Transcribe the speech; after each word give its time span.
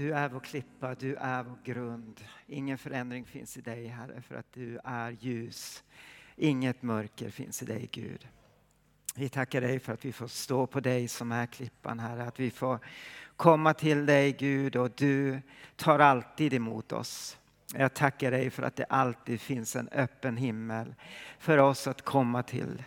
du 0.00 0.12
är 0.12 0.28
vår 0.28 0.40
klippa, 0.40 0.94
du 0.94 1.14
är 1.14 1.42
vår 1.42 1.58
grund. 1.64 2.20
Ingen 2.46 2.78
förändring 2.78 3.24
finns 3.24 3.56
i 3.56 3.60
dig 3.60 3.86
Herre 3.86 4.22
för 4.22 4.34
att 4.34 4.52
du 4.52 4.78
är 4.84 5.10
ljus. 5.10 5.84
Inget 6.36 6.82
mörker 6.82 7.30
finns 7.30 7.62
i 7.62 7.66
dig 7.66 7.88
Gud. 7.92 8.28
Vi 9.14 9.28
tackar 9.28 9.60
dig 9.60 9.78
för 9.78 9.92
att 9.92 10.04
vi 10.04 10.12
får 10.12 10.28
stå 10.28 10.66
på 10.66 10.80
dig 10.80 11.08
som 11.08 11.32
är 11.32 11.46
klippan 11.46 11.98
Herre. 11.98 12.22
Att 12.22 12.40
vi 12.40 12.50
får 12.50 12.78
komma 13.36 13.74
till 13.74 14.06
dig 14.06 14.32
Gud 14.32 14.76
och 14.76 14.90
du 14.96 15.42
tar 15.76 15.98
alltid 15.98 16.54
emot 16.54 16.92
oss. 16.92 17.38
Jag 17.74 17.94
tackar 17.94 18.30
dig 18.30 18.50
för 18.50 18.62
att 18.62 18.76
det 18.76 18.84
alltid 18.84 19.40
finns 19.40 19.76
en 19.76 19.88
öppen 19.88 20.36
himmel 20.36 20.94
för 21.38 21.58
oss 21.58 21.86
att 21.86 22.02
komma 22.02 22.42
till. 22.42 22.82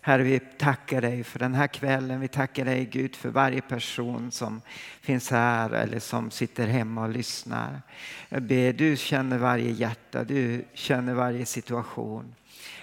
Herre, 0.00 0.22
vi 0.22 0.40
tackar 0.40 1.00
dig 1.00 1.24
för 1.24 1.38
den 1.38 1.54
här 1.54 1.66
kvällen. 1.66 2.20
Vi 2.20 2.28
tackar 2.28 2.64
dig 2.64 2.84
Gud 2.84 3.16
för 3.16 3.28
varje 3.28 3.60
person 3.60 4.30
som 4.30 4.60
finns 5.00 5.30
här 5.30 5.70
eller 5.70 5.98
som 5.98 6.30
sitter 6.30 6.66
hemma 6.66 7.02
och 7.02 7.08
lyssnar. 7.08 7.82
Jag 8.28 8.42
ber, 8.42 8.72
du 8.72 8.96
känner 8.96 9.38
varje 9.38 9.70
hjärta, 9.70 10.24
du 10.24 10.64
känner 10.72 11.14
varje 11.14 11.46
situation. 11.46 12.34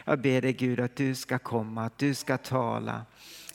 Jag 0.06 0.20
ber 0.20 0.42
dig 0.42 0.54
Gud 0.54 0.80
att 0.80 0.96
du 0.96 1.16
ska 1.16 1.40
komma, 1.40 1.86
att 1.86 1.98
du 1.98 2.14
ska 2.14 2.38
tala. 2.38 3.06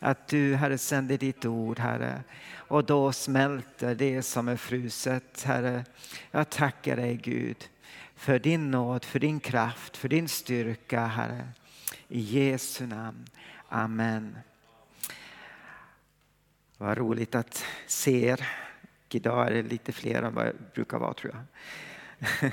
Att 0.00 0.28
du 0.28 0.54
Herre 0.54 0.78
sänder 0.78 1.18
ditt 1.18 1.44
ord 1.44 1.78
Herre 1.78 2.22
och 2.54 2.84
då 2.84 3.12
smälter 3.12 3.94
det 3.94 4.22
som 4.22 4.48
är 4.48 4.56
fruset 4.56 5.42
Herre. 5.46 5.84
Jag 6.30 6.50
tackar 6.50 6.96
dig 6.96 7.20
Gud 7.22 7.68
för 8.16 8.38
din 8.38 8.70
nåd, 8.70 9.04
för 9.04 9.18
din 9.18 9.40
kraft, 9.40 9.96
för 9.96 10.08
din 10.08 10.28
styrka 10.28 11.06
Herre. 11.06 11.48
I 12.08 12.20
Jesu 12.20 12.86
namn. 12.86 13.24
Amen. 13.68 14.38
Vad 16.78 16.98
roligt 16.98 17.34
att 17.34 17.64
se 17.86 18.26
er. 18.26 18.48
Idag 19.10 19.46
är 19.46 19.50
det 19.50 19.62
lite 19.62 19.92
fler 19.92 20.22
än 20.22 20.34
vad 20.34 20.46
det 20.46 20.74
brukar 20.74 20.98
vara 20.98 21.14
tror 21.14 21.34
jag. 21.34 22.52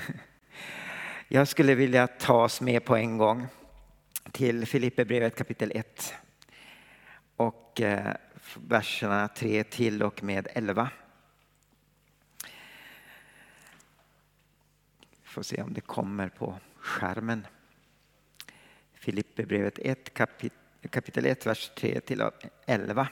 Jag 1.28 1.48
skulle 1.48 1.74
vilja 1.74 2.06
ta 2.06 2.44
oss 2.44 2.60
med 2.60 2.84
på 2.84 2.96
en 2.96 3.18
gång 3.18 3.46
till 4.32 4.66
Filipperbrevet 4.66 5.36
kapitel 5.36 5.72
1 5.74 6.14
och 7.36 7.80
eh, 7.80 8.14
verserna 8.56 9.28
3 9.28 9.64
till 9.64 10.02
och 10.02 10.22
med 10.22 10.48
11. 10.52 10.90
Får 15.22 15.42
se 15.42 15.62
om 15.62 15.72
det 15.72 15.80
kommer 15.80 16.28
på 16.28 16.58
skärmen. 16.78 17.46
Filipperbrevet 19.04 19.78
1 19.78 20.14
kapitel 20.14 20.58
kapitel 20.90 21.26
1, 21.26 21.46
vers 21.46 21.70
3 21.76 22.00
till 22.00 22.22
11. 22.66 23.08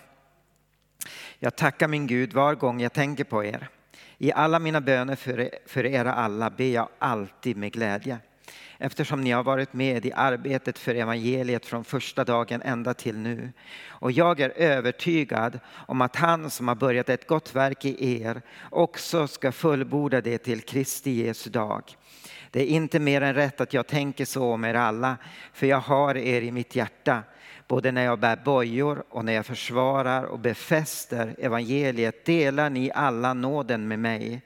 Jag 1.39 1.57
tackar 1.57 1.89
min 1.89 2.07
Gud 2.07 2.33
var 2.33 2.55
gång 2.55 2.81
jag 2.81 2.93
tänker 2.93 3.25
på 3.25 3.45
er. 3.45 3.69
I 4.19 4.33
alla 4.33 4.59
mina 4.59 4.81
böner 4.81 5.17
för, 5.17 5.41
e-, 5.41 5.59
för 5.67 5.87
er 5.87 6.05
alla 6.05 6.51
ber 6.51 6.65
jag 6.65 6.89
alltid 6.99 7.57
med 7.57 7.73
glädje 7.73 8.19
eftersom 8.79 9.21
ni 9.21 9.31
har 9.31 9.43
varit 9.43 9.73
med 9.73 10.07
i 10.07 10.13
arbetet 10.13 10.79
för 10.79 10.95
evangeliet 10.95 11.67
från 11.67 11.85
första 11.85 12.25
dagen 12.25 12.63
ända 12.63 12.95
till 12.95 13.19
nu. 13.19 13.53
Och 13.89 14.13
jag 14.13 14.41
är 14.41 14.51
övertygad 14.51 15.61
om 15.87 16.01
att 16.01 16.17
han 16.17 16.51
som 16.51 16.69
har 16.69 16.75
börjat 16.75 17.09
ett 17.09 17.27
gott 17.27 17.55
verk 17.55 17.85
i 17.85 18.23
er 18.23 18.43
också 18.71 19.27
ska 19.27 19.53
fullborda 19.53 20.21
det 20.21 20.39
till 20.39 20.61
Kristi 20.61 21.11
Jesu 21.11 21.51
dag. 21.51 21.97
Det 22.53 22.61
är 22.63 22.67
inte 22.67 22.99
mer 22.99 23.21
än 23.21 23.35
rätt 23.35 23.61
att 23.61 23.75
jag 23.75 23.87
tänker 23.87 24.25
så 24.25 24.53
om 24.53 24.65
er 24.65 24.75
alla, 24.75 25.17
för 25.53 25.67
jag 25.67 25.81
har 25.81 26.17
er 26.17 26.43
i 26.43 26.51
mitt 26.53 26.77
hjärta 26.77 27.23
Både 27.73 27.93
när 27.93 28.05
jag 28.05 28.19
bär 28.19 28.37
bojor 28.45 29.05
och 29.09 29.25
när 29.25 29.33
jag 29.33 29.47
försvarar 29.47 30.25
och 30.25 30.39
befäster 30.39 31.35
evangeliet 31.39 32.25
delar 32.25 32.71
ni 32.71 32.91
alla 32.95 33.35
nåden 33.35 33.89
med 33.89 33.99
mig. 33.99 34.43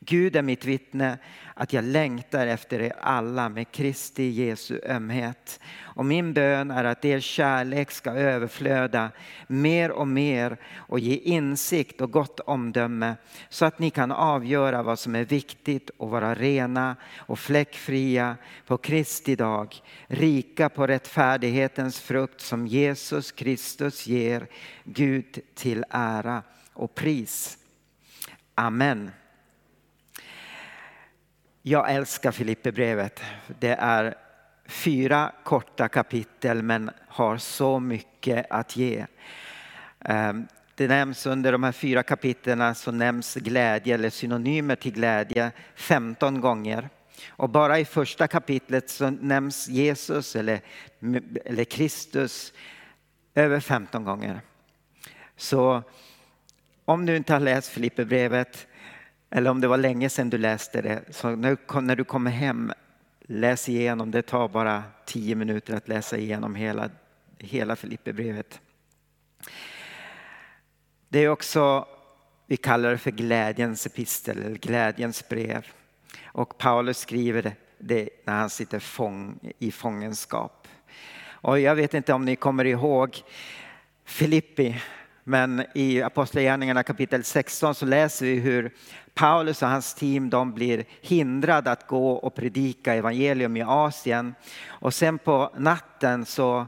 Gud 0.00 0.36
är 0.36 0.42
mitt 0.42 0.64
vittne 0.64 1.18
att 1.58 1.72
jag 1.72 1.84
längtar 1.84 2.46
efter 2.46 2.80
er 2.80 2.92
alla 3.00 3.48
med 3.48 3.70
Kristi 3.72 4.22
Jesu 4.22 4.80
ömhet. 4.84 5.60
Och 5.82 6.04
min 6.04 6.32
bön 6.32 6.70
är 6.70 6.84
att 6.84 7.04
er 7.04 7.20
kärlek 7.20 7.90
ska 7.90 8.10
överflöda 8.10 9.10
mer 9.46 9.90
och 9.90 10.08
mer 10.08 10.56
och 10.76 10.98
ge 10.98 11.14
insikt 11.14 12.00
och 12.00 12.10
gott 12.10 12.40
omdöme 12.40 13.16
så 13.48 13.64
att 13.64 13.78
ni 13.78 13.90
kan 13.90 14.12
avgöra 14.12 14.82
vad 14.82 14.98
som 14.98 15.14
är 15.14 15.24
viktigt 15.24 15.90
och 15.96 16.10
vara 16.10 16.34
rena 16.34 16.96
och 17.16 17.38
fläckfria 17.38 18.36
på 18.66 18.78
Kristi 18.78 19.36
dag, 19.36 19.74
rika 20.06 20.68
på 20.68 20.86
rättfärdighetens 20.86 22.00
frukt 22.00 22.40
som 22.40 22.66
Jesus 22.66 23.32
Kristus 23.32 24.06
ger 24.06 24.46
Gud 24.84 25.38
till 25.54 25.84
ära 25.90 26.42
och 26.72 26.94
pris. 26.94 27.58
Amen. 28.54 29.10
Jag 31.68 31.92
älskar 31.92 32.32
Filipperbrevet. 32.32 33.22
Det 33.58 33.76
är 33.78 34.14
fyra 34.66 35.32
korta 35.44 35.88
kapitel 35.88 36.62
men 36.62 36.90
har 37.08 37.36
så 37.36 37.80
mycket 37.80 38.46
att 38.50 38.76
ge. 38.76 39.06
Ehm, 40.00 40.46
det 40.74 40.88
nämns 40.88 41.26
under 41.26 41.52
de 41.52 41.62
här 41.62 41.72
fyra 41.72 42.02
kapitlen 42.02 42.74
så 42.74 42.92
nämns 42.92 43.34
glädje 43.34 43.94
eller 43.94 44.10
synonymer 44.10 44.76
till 44.76 44.92
glädje 44.92 45.50
15 45.74 46.40
gånger. 46.40 46.88
Och 47.28 47.50
bara 47.50 47.78
i 47.78 47.84
första 47.84 48.28
kapitlet 48.28 48.90
så 48.90 49.10
nämns 49.10 49.68
Jesus 49.68 50.36
eller, 50.36 50.60
eller 51.44 51.64
Kristus 51.64 52.52
över 53.34 53.60
15 53.60 54.04
gånger. 54.04 54.40
Så 55.36 55.82
om 56.84 57.06
du 57.06 57.16
inte 57.16 57.32
har 57.32 57.40
läst 57.40 57.68
Filipperbrevet 57.68 58.66
eller 59.30 59.50
om 59.50 59.60
det 59.60 59.68
var 59.68 59.76
länge 59.76 60.08
sedan 60.08 60.30
du 60.30 60.38
läste 60.38 60.82
det, 60.82 61.02
så 61.10 61.36
när 61.36 61.96
du 61.96 62.04
kommer 62.04 62.30
hem, 62.30 62.72
läs 63.20 63.68
igenom. 63.68 64.10
Det 64.10 64.22
tar 64.22 64.48
bara 64.48 64.82
tio 65.04 65.34
minuter 65.34 65.74
att 65.74 65.88
läsa 65.88 66.16
igenom 66.16 66.54
hela, 66.54 66.90
hela 67.38 67.76
Filipperbrevet. 67.76 68.60
Det 71.08 71.18
är 71.18 71.28
också, 71.28 71.86
vi 72.46 72.56
kallar 72.56 72.90
det 72.90 72.98
för 72.98 73.10
glädjens 73.10 73.86
epistel, 73.86 74.38
eller 74.38 74.58
glädjens 74.58 75.28
brev. 75.28 75.66
Och 76.24 76.58
Paulus 76.58 76.98
skriver 76.98 77.54
det 77.78 78.08
när 78.24 78.34
han 78.34 78.50
sitter 78.50 78.78
fång, 78.78 79.38
i 79.58 79.72
fångenskap. 79.72 80.68
Och 81.28 81.60
jag 81.60 81.74
vet 81.74 81.94
inte 81.94 82.12
om 82.12 82.24
ni 82.24 82.36
kommer 82.36 82.64
ihåg 82.64 83.22
Filippi, 84.04 84.82
men 85.28 85.64
i 85.74 86.02
Apostlagärningarna 86.02 86.82
kapitel 86.82 87.24
16 87.24 87.74
så 87.74 87.86
läser 87.86 88.26
vi 88.26 88.34
hur 88.34 88.70
Paulus 89.14 89.62
och 89.62 89.68
hans 89.68 89.94
team 89.94 90.30
de 90.30 90.52
blir 90.52 90.84
hindrade 91.00 91.70
att 91.70 91.86
gå 91.86 92.12
och 92.12 92.34
predika 92.34 92.94
evangelium 92.94 93.56
i 93.56 93.62
Asien. 93.62 94.34
Och 94.66 94.94
sen 94.94 95.18
på 95.18 95.50
natten 95.56 96.26
så 96.26 96.66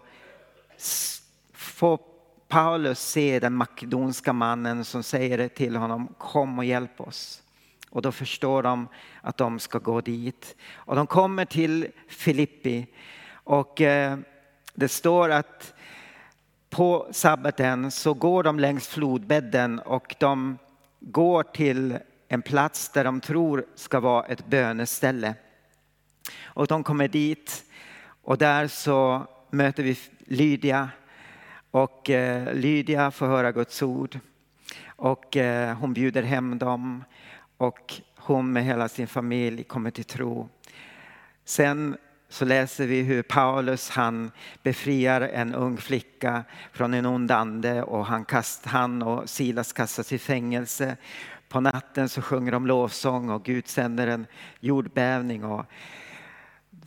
får 1.52 2.00
Paulus 2.48 3.00
se 3.00 3.40
den 3.40 3.54
makedonska 3.54 4.32
mannen 4.32 4.84
som 4.84 5.02
säger 5.02 5.48
till 5.48 5.76
honom 5.76 6.14
kom 6.18 6.58
och 6.58 6.64
hjälp 6.64 7.00
oss. 7.00 7.42
Och 7.90 8.02
då 8.02 8.12
förstår 8.12 8.62
de 8.62 8.88
att 9.20 9.36
de 9.36 9.58
ska 9.58 9.78
gå 9.78 10.00
dit. 10.00 10.56
Och 10.74 10.96
de 10.96 11.06
kommer 11.06 11.44
till 11.44 11.88
Filippi 12.08 12.86
och 13.32 13.80
eh, 13.80 14.18
det 14.74 14.88
står 14.88 15.30
att 15.30 15.74
på 16.70 17.08
sabbaten 17.10 17.90
så 17.90 18.14
går 18.14 18.42
de 18.42 18.58
längs 18.58 18.88
flodbädden 18.88 19.78
och 19.78 20.14
de 20.18 20.58
går 21.00 21.42
till 21.42 21.98
en 22.28 22.42
plats 22.42 22.88
där 22.88 23.04
de 23.04 23.20
tror 23.20 23.64
ska 23.74 24.00
vara 24.00 24.26
ett 24.26 24.46
böneställe. 24.46 25.34
Och 26.42 26.66
de 26.66 26.84
kommer 26.84 27.08
dit 27.08 27.64
och 28.22 28.38
där 28.38 28.66
så 28.66 29.26
möter 29.50 29.82
vi 29.82 29.98
Lydia 30.18 30.88
och 31.70 32.10
eh, 32.10 32.54
Lydia 32.54 33.10
får 33.10 33.26
höra 33.26 33.52
Guds 33.52 33.82
ord 33.82 34.18
och 34.86 35.36
eh, 35.36 35.76
hon 35.76 35.92
bjuder 35.92 36.22
hem 36.22 36.58
dem 36.58 37.04
och 37.56 37.94
hon 38.16 38.52
med 38.52 38.64
hela 38.64 38.88
sin 38.88 39.06
familj 39.06 39.64
kommer 39.64 39.90
till 39.90 40.04
tro. 40.04 40.48
Sen 41.44 41.96
så 42.28 42.44
läser 42.44 42.86
vi 42.86 43.02
hur 43.02 43.22
Paulus 43.22 43.90
han 43.90 44.30
befriar 44.62 45.20
en 45.20 45.54
ung 45.54 45.76
flicka 45.76 46.44
från 46.72 46.94
en 46.94 47.06
ond 47.06 47.30
ande 47.30 47.82
och 47.82 48.06
han, 48.06 48.24
kast, 48.24 48.66
han 48.66 49.02
och 49.02 49.28
Silas 49.28 49.72
kastas 49.72 50.12
i 50.12 50.18
fängelse. 50.18 50.96
På 51.48 51.60
natten 51.60 52.08
så 52.08 52.22
sjunger 52.22 52.52
de 52.52 52.66
lovsång 52.66 53.30
och 53.30 53.44
Gud 53.44 53.68
sänder 53.68 54.06
en 54.06 54.26
jordbävning 54.60 55.44
och 55.44 55.66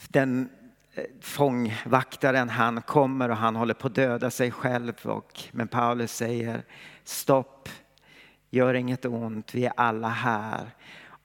den 0.07 0.49
eh, 0.93 1.03
fångvaktaren 1.21 2.49
han 2.49 2.81
kommer 2.81 3.29
och 3.29 3.37
han 3.37 3.55
håller 3.55 3.73
på 3.73 3.87
att 3.87 3.95
döda 3.95 4.31
sig 4.31 4.51
själv. 4.51 4.93
Och, 5.03 5.43
men 5.51 5.67
Paulus 5.67 6.15
säger 6.15 6.63
stopp, 7.03 7.69
gör 8.49 8.73
inget 8.73 9.05
ont, 9.05 9.55
vi 9.55 9.65
är 9.65 9.73
alla 9.77 10.09
här. 10.09 10.71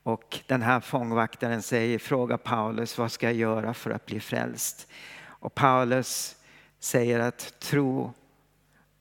Och 0.06 0.40
den 0.46 0.62
här 0.62 0.80
fångvaktaren 0.80 1.62
säger, 1.62 1.98
fråga 1.98 2.38
Paulus, 2.38 2.98
vad 2.98 3.12
ska 3.12 3.26
jag 3.26 3.34
göra 3.34 3.74
för 3.74 3.90
att 3.90 4.06
bli 4.06 4.20
frälst? 4.20 4.88
Och 5.18 5.54
Paulus 5.54 6.36
säger 6.78 7.20
att 7.20 7.60
tro 7.60 8.12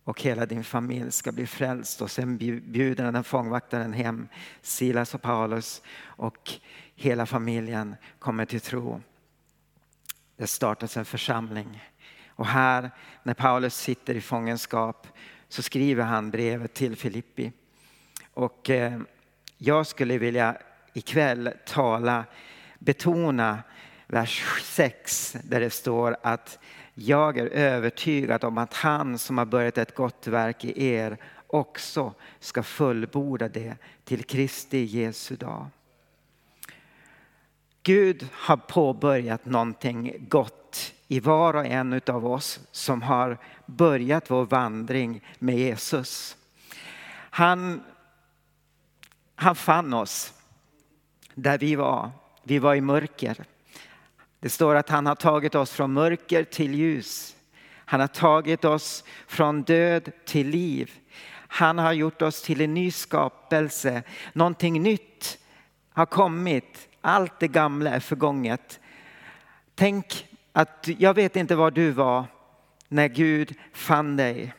och 0.03 0.21
hela 0.21 0.45
din 0.45 0.63
familj 0.63 1.11
ska 1.11 1.31
bli 1.31 1.47
frälst. 1.47 2.01
Och 2.01 2.11
sen 2.11 2.37
bjuder 2.37 3.11
den 3.11 3.23
fångvaktaren 3.23 3.93
hem 3.93 4.27
Silas 4.61 5.15
och 5.15 5.21
Paulus 5.21 5.81
och 5.99 6.51
hela 6.95 7.25
familjen 7.25 7.95
kommer 8.19 8.45
till 8.45 8.61
tro. 8.61 9.01
Det 10.37 10.47
startas 10.47 10.97
en 10.97 11.05
församling. 11.05 11.83
Och 12.29 12.47
här 12.47 12.91
när 13.23 13.33
Paulus 13.33 13.75
sitter 13.75 14.15
i 14.15 14.21
fångenskap 14.21 15.07
så 15.49 15.61
skriver 15.61 16.03
han 16.03 16.31
brevet 16.31 16.73
till 16.73 16.95
Filippi. 16.95 17.51
Och 18.33 18.69
eh, 18.69 18.99
jag 19.57 19.87
skulle 19.87 20.17
vilja 20.17 20.57
ikväll 20.95 21.53
tala, 21.65 22.25
betona 22.79 23.63
vers 24.07 24.43
6 24.63 25.37
där 25.43 25.59
det 25.59 25.69
står 25.69 26.17
att 26.23 26.59
jag 26.93 27.37
är 27.37 27.45
övertygad 27.45 28.43
om 28.43 28.57
att 28.57 28.73
han 28.73 29.17
som 29.17 29.37
har 29.37 29.45
börjat 29.45 29.77
ett 29.77 29.95
gott 29.95 30.27
verk 30.27 30.65
i 30.65 30.85
er 30.85 31.17
också 31.47 32.13
ska 32.39 32.63
fullborda 32.63 33.47
det 33.47 33.75
till 34.03 34.23
Kristi 34.23 34.83
Jesu 34.83 35.35
dag. 35.35 35.67
Gud 37.83 38.27
har 38.31 38.57
påbörjat 38.57 39.45
någonting 39.45 40.27
gott 40.29 40.93
i 41.07 41.19
var 41.19 41.53
och 41.53 41.65
en 41.65 42.01
av 42.07 42.25
oss 42.25 42.59
som 42.71 43.01
har 43.01 43.37
börjat 43.65 44.31
vår 44.31 44.45
vandring 44.45 45.21
med 45.39 45.57
Jesus. 45.57 46.37
Han, 47.29 47.83
han 49.35 49.55
fann 49.55 49.93
oss 49.93 50.34
där 51.35 51.57
vi 51.57 51.75
var. 51.75 52.11
Vi 52.43 52.59
var 52.59 52.75
i 52.75 52.81
mörker. 52.81 53.37
Det 54.39 54.49
står 54.49 54.75
att 54.75 54.89
han 54.89 55.05
har 55.05 55.15
tagit 55.15 55.55
oss 55.55 55.71
från 55.71 55.93
mörker 55.93 56.43
till 56.43 56.73
ljus. 56.73 57.35
Han 57.85 57.99
har 57.99 58.07
tagit 58.07 58.65
oss 58.65 59.03
från 59.27 59.63
död 59.63 60.11
till 60.25 60.47
liv. 60.49 60.91
Han 61.31 61.77
har 61.77 61.93
gjort 61.93 62.21
oss 62.21 62.41
till 62.41 62.61
en 62.61 62.73
ny 62.73 62.91
skapelse. 62.91 64.03
Någonting 64.33 64.83
nytt 64.83 65.37
har 65.89 66.05
kommit. 66.05 66.89
Allt 67.01 67.39
det 67.39 67.47
gamla 67.47 67.89
är 67.89 67.99
förgånget. 67.99 68.79
Tänk 69.75 70.27
att 70.53 70.89
jag 70.97 71.13
vet 71.13 71.35
inte 71.35 71.55
var 71.55 71.71
du 71.71 71.91
var 71.91 72.25
när 72.87 73.07
Gud 73.07 73.55
fann 73.73 74.17
dig. 74.17 74.53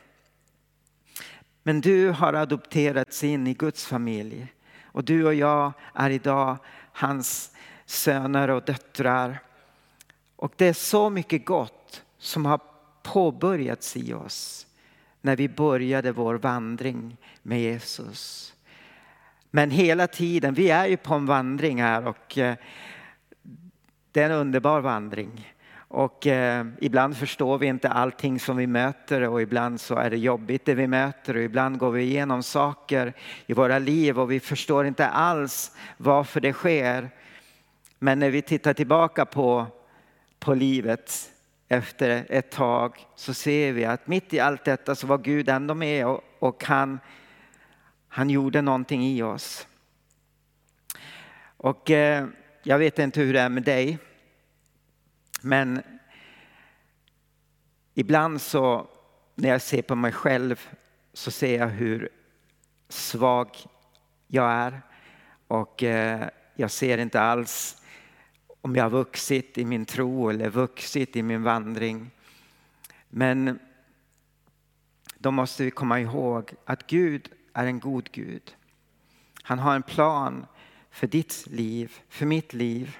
Men 1.63 1.81
du 1.81 2.09
har 2.09 2.33
adopterats 2.33 3.23
in 3.23 3.47
i 3.47 3.53
Guds 3.53 3.85
familj. 3.85 4.47
Och 4.97 5.03
du 5.03 5.25
och 5.25 5.33
jag 5.33 5.73
är 5.93 6.09
idag 6.09 6.57
hans 6.91 7.51
söner 7.85 8.49
och 8.49 8.63
döttrar. 8.63 9.39
Och 10.35 10.53
det 10.55 10.65
är 10.65 10.73
så 10.73 11.09
mycket 11.09 11.45
gott 11.45 12.03
som 12.17 12.45
har 12.45 12.59
påbörjats 13.03 13.97
i 13.97 14.13
oss 14.13 14.67
när 15.21 15.35
vi 15.35 15.49
började 15.49 16.11
vår 16.11 16.35
vandring 16.35 17.17
med 17.41 17.61
Jesus. 17.61 18.53
Men 19.51 19.71
hela 19.71 20.07
tiden, 20.07 20.53
vi 20.53 20.69
är 20.69 20.87
ju 20.87 20.97
på 20.97 21.13
en 21.13 21.25
vandring 21.25 21.81
här 21.81 22.07
och 22.07 22.37
eh, 22.37 22.55
det 24.11 24.21
är 24.21 24.29
en 24.29 24.35
underbar 24.35 24.81
vandring. 24.81 25.53
Och 25.89 26.27
eh, 26.27 26.65
ibland 26.81 27.17
förstår 27.17 27.57
vi 27.57 27.67
inte 27.67 27.89
allting 27.89 28.39
som 28.39 28.57
vi 28.57 28.67
möter 28.67 29.21
och 29.21 29.41
ibland 29.41 29.81
så 29.81 29.95
är 29.95 30.09
det 30.09 30.17
jobbigt 30.17 30.65
det 30.65 30.75
vi 30.75 30.87
möter 30.87 31.35
och 31.35 31.43
ibland 31.43 31.77
går 31.77 31.91
vi 31.91 32.03
igenom 32.03 32.43
saker 32.43 33.13
i 33.45 33.53
våra 33.53 33.79
liv 33.79 34.19
och 34.19 34.31
vi 34.31 34.39
förstår 34.39 34.85
inte 34.85 35.07
alls 35.07 35.71
varför 35.97 36.41
det 36.41 36.53
sker. 36.53 37.09
Men 37.99 38.19
när 38.19 38.29
vi 38.29 38.41
tittar 38.41 38.73
tillbaka 38.73 39.25
på, 39.25 39.65
på 40.39 40.53
livet 40.53 41.31
efter 41.67 42.25
ett 42.29 42.51
tag 42.51 43.05
så 43.15 43.33
ser 43.33 43.73
vi 43.73 43.85
att 43.85 44.07
mitt 44.07 44.33
i 44.33 44.39
allt 44.39 44.63
detta 44.63 44.95
så 44.95 45.07
var 45.07 45.17
Gud 45.17 45.49
ändå 45.49 45.73
med 45.73 46.07
och, 46.07 46.21
och 46.39 46.63
han, 46.63 46.99
han 48.07 48.29
gjorde 48.29 48.61
någonting 48.61 49.03
i 49.03 49.21
oss. 49.21 49.67
Och 51.57 51.91
eh, 51.91 52.27
jag 52.63 52.79
vet 52.79 52.99
inte 52.99 53.19
hur 53.19 53.33
det 53.33 53.39
är 53.39 53.49
med 53.49 53.63
dig. 53.63 53.97
Men 55.47 55.81
ibland 57.93 58.41
så 58.41 58.87
när 59.35 59.49
jag 59.49 59.61
ser 59.61 59.81
på 59.81 59.95
mig 59.95 60.11
själv 60.11 60.69
så 61.13 61.31
ser 61.31 61.59
jag 61.59 61.67
hur 61.67 62.09
svag 62.89 63.49
jag 64.27 64.51
är. 64.51 64.81
Och 65.47 65.83
eh, 65.83 66.29
jag 66.55 66.71
ser 66.71 66.97
inte 66.97 67.21
alls 67.21 67.81
om 68.61 68.75
jag 68.75 68.83
har 68.83 68.89
vuxit 68.89 69.57
i 69.57 69.65
min 69.65 69.85
tro 69.85 70.29
eller 70.29 70.49
vuxit 70.49 71.15
i 71.15 71.23
min 71.23 71.43
vandring. 71.43 72.11
Men 73.09 73.59
då 75.17 75.31
måste 75.31 75.63
vi 75.63 75.71
komma 75.71 75.99
ihåg 75.99 76.53
att 76.65 76.87
Gud 76.87 77.29
är 77.53 77.65
en 77.65 77.79
god 77.79 78.11
Gud. 78.11 78.55
Han 79.43 79.59
har 79.59 79.75
en 79.75 79.83
plan 79.83 80.45
för 80.89 81.07
ditt 81.07 81.47
liv, 81.47 81.99
för 82.09 82.25
mitt 82.25 82.53
liv. 82.53 82.97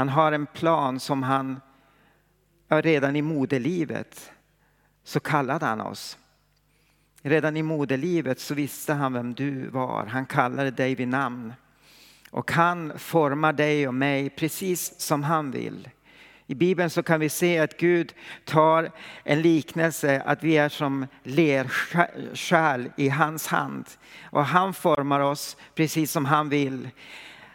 Han 0.00 0.08
har 0.08 0.32
en 0.32 0.46
plan 0.46 1.00
som 1.00 1.22
han 1.22 1.60
redan 2.68 3.16
i 3.16 3.22
moderlivet 3.22 4.32
så 5.04 5.20
kallade 5.20 5.66
han 5.66 5.80
oss. 5.80 6.18
Redan 7.22 7.56
i 7.56 7.62
moderlivet 7.62 8.40
så 8.40 8.54
visste 8.54 8.92
han 8.92 9.12
vem 9.12 9.34
du 9.34 9.68
var. 9.68 10.06
Han 10.06 10.26
kallade 10.26 10.70
dig 10.70 10.94
vid 10.94 11.08
namn. 11.08 11.52
Och 12.30 12.52
han 12.52 12.98
formar 12.98 13.52
dig 13.52 13.88
och 13.88 13.94
mig 13.94 14.30
precis 14.30 15.00
som 15.00 15.22
han 15.22 15.50
vill. 15.50 15.88
I 16.46 16.54
Bibeln 16.54 16.90
så 16.90 17.02
kan 17.02 17.20
vi 17.20 17.28
se 17.28 17.58
att 17.58 17.76
Gud 17.76 18.14
tar 18.44 18.90
en 19.24 19.42
liknelse 19.42 20.22
att 20.26 20.44
vi 20.44 20.56
är 20.56 20.68
som 20.68 21.06
lerskärl 21.22 22.90
i 22.96 23.08
hans 23.08 23.46
hand. 23.46 23.84
Och 24.22 24.44
han 24.44 24.74
formar 24.74 25.20
oss 25.20 25.56
precis 25.74 26.12
som 26.12 26.24
han 26.24 26.48
vill. 26.48 26.88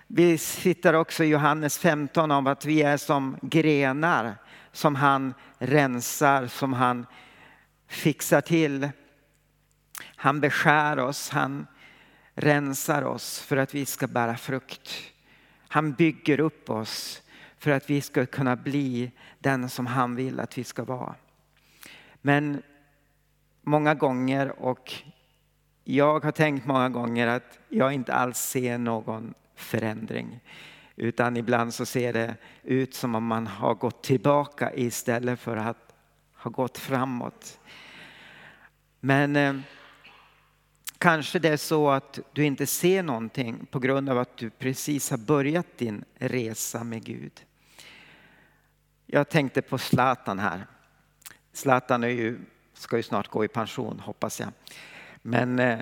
Vi 0.07 0.39
hittar 0.63 0.93
också 0.93 1.23
i 1.23 1.27
Johannes 1.27 1.77
15 1.77 2.31
om 2.31 2.47
att 2.47 2.65
vi 2.65 2.81
är 2.81 2.97
som 2.97 3.37
grenar 3.41 4.35
som 4.71 4.95
han 4.95 5.33
rensar, 5.57 6.47
som 6.47 6.73
han 6.73 7.05
fixar 7.87 8.41
till. 8.41 8.89
Han 10.01 10.39
beskär 10.39 10.99
oss, 10.99 11.29
han 11.29 11.67
rensar 12.33 13.01
oss 13.01 13.39
för 13.39 13.57
att 13.57 13.75
vi 13.75 13.85
ska 13.85 14.07
bära 14.07 14.37
frukt. 14.37 14.89
Han 15.67 15.93
bygger 15.93 16.39
upp 16.39 16.69
oss 16.69 17.21
för 17.57 17.71
att 17.71 17.89
vi 17.89 18.01
ska 18.01 18.25
kunna 18.25 18.55
bli 18.55 19.11
den 19.39 19.69
som 19.69 19.85
han 19.85 20.15
vill 20.15 20.39
att 20.39 20.57
vi 20.57 20.63
ska 20.63 20.83
vara. 20.83 21.15
Men 22.21 22.61
många 23.61 23.93
gånger 23.93 24.61
och 24.61 24.93
jag 25.83 26.23
har 26.23 26.31
tänkt 26.31 26.65
många 26.65 26.89
gånger 26.89 27.27
att 27.27 27.59
jag 27.69 27.93
inte 27.93 28.13
alls 28.13 28.37
ser 28.37 28.77
någon 28.77 29.33
förändring. 29.55 30.39
Utan 30.95 31.37
ibland 31.37 31.73
så 31.73 31.85
ser 31.85 32.13
det 32.13 32.35
ut 32.63 32.93
som 32.93 33.15
om 33.15 33.25
man 33.25 33.47
har 33.47 33.75
gått 33.75 34.03
tillbaka 34.03 34.73
istället 34.75 35.39
för 35.39 35.57
att 35.57 35.93
ha 36.35 36.51
gått 36.51 36.77
framåt. 36.77 37.59
Men 38.99 39.35
eh, 39.35 39.55
kanske 40.97 41.39
det 41.39 41.49
är 41.49 41.57
så 41.57 41.89
att 41.89 42.19
du 42.33 42.43
inte 42.43 42.65
ser 42.65 43.03
någonting 43.03 43.65
på 43.71 43.79
grund 43.79 44.09
av 44.09 44.17
att 44.17 44.37
du 44.37 44.49
precis 44.49 45.11
har 45.11 45.17
börjat 45.17 45.77
din 45.77 46.03
resa 46.15 46.83
med 46.83 47.03
Gud. 47.03 47.45
Jag 49.05 49.29
tänkte 49.29 49.61
på 49.61 49.77
Zlatan 49.77 50.39
här. 50.39 50.67
Zlatan 51.53 52.03
är 52.03 52.07
ju, 52.07 52.39
ska 52.73 52.97
ju 52.97 53.03
snart 53.03 53.27
gå 53.27 53.45
i 53.45 53.47
pension 53.47 53.99
hoppas 53.99 54.39
jag. 54.39 54.49
Men 55.21 55.59
eh, 55.59 55.79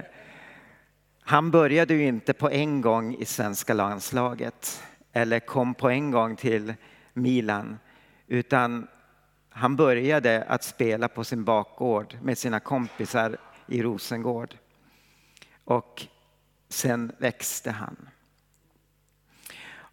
han 1.26 1.52
började 1.52 1.94
ju 1.94 2.08
inte 2.08 2.34
på 2.34 2.50
en 2.50 2.82
gång 2.82 3.16
i 3.16 3.26
svenska 3.26 3.74
landslaget 3.74 4.84
eller 5.14 5.40
kom 5.40 5.74
på 5.74 5.90
en 5.90 6.12
gång 6.12 6.36
till 6.36 6.74
Milan 7.14 7.80
utan 8.28 8.88
han 9.50 9.76
började 9.76 10.44
att 10.44 10.64
spela 10.64 11.08
på 11.08 11.24
sin 11.24 11.44
bakgård 11.44 12.18
med 12.22 12.38
sina 12.38 12.60
kompisar 12.60 13.38
i 13.68 13.84
Rosengård. 13.84 14.56
Och 15.64 16.08
sen 16.70 17.12
växte 17.18 17.72
han. 17.72 18.10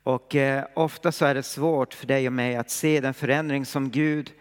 Och 0.02 0.34
eh, 0.34 0.64
ofta 0.74 1.12
så 1.12 1.24
är 1.24 1.34
det 1.34 1.42
svårt 1.42 1.94
för 1.94 2.06
dig 2.06 2.26
och 2.26 2.32
mig 2.32 2.56
att 2.56 2.70
se 2.70 3.00
den 3.00 3.14
förändring 3.14 3.66
som 3.66 3.90
Gud 3.90 4.32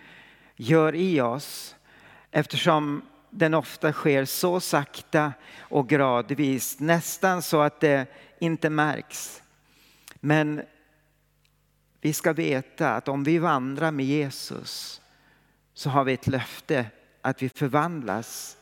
gör 0.56 0.96
i 0.96 1.22
oss 1.22 1.76
eftersom 2.32 3.02
den 3.30 3.54
ofta 3.54 3.92
sker 3.92 4.26
så 4.26 4.60
sakta 4.60 5.34
och 5.60 5.90
gradvis, 5.90 6.80
nästan 6.80 7.42
så 7.42 7.62
att 7.62 7.80
det 7.80 8.08
inte 8.40 8.70
märks. 8.70 9.42
Men 10.20 10.62
vi 12.02 12.14
ska 12.14 12.34
veta 12.34 12.96
att 12.96 13.08
om 13.08 13.24
vi 13.24 13.38
vandrar 13.38 13.92
med 13.92 14.06
Jesus 14.06 15.02
så 15.74 15.90
har 15.90 16.04
vi 16.04 16.14
ett 16.14 16.28
löfte 16.28 16.86
att 17.22 17.42
vi 17.42 17.50
förvandlas 17.50 18.58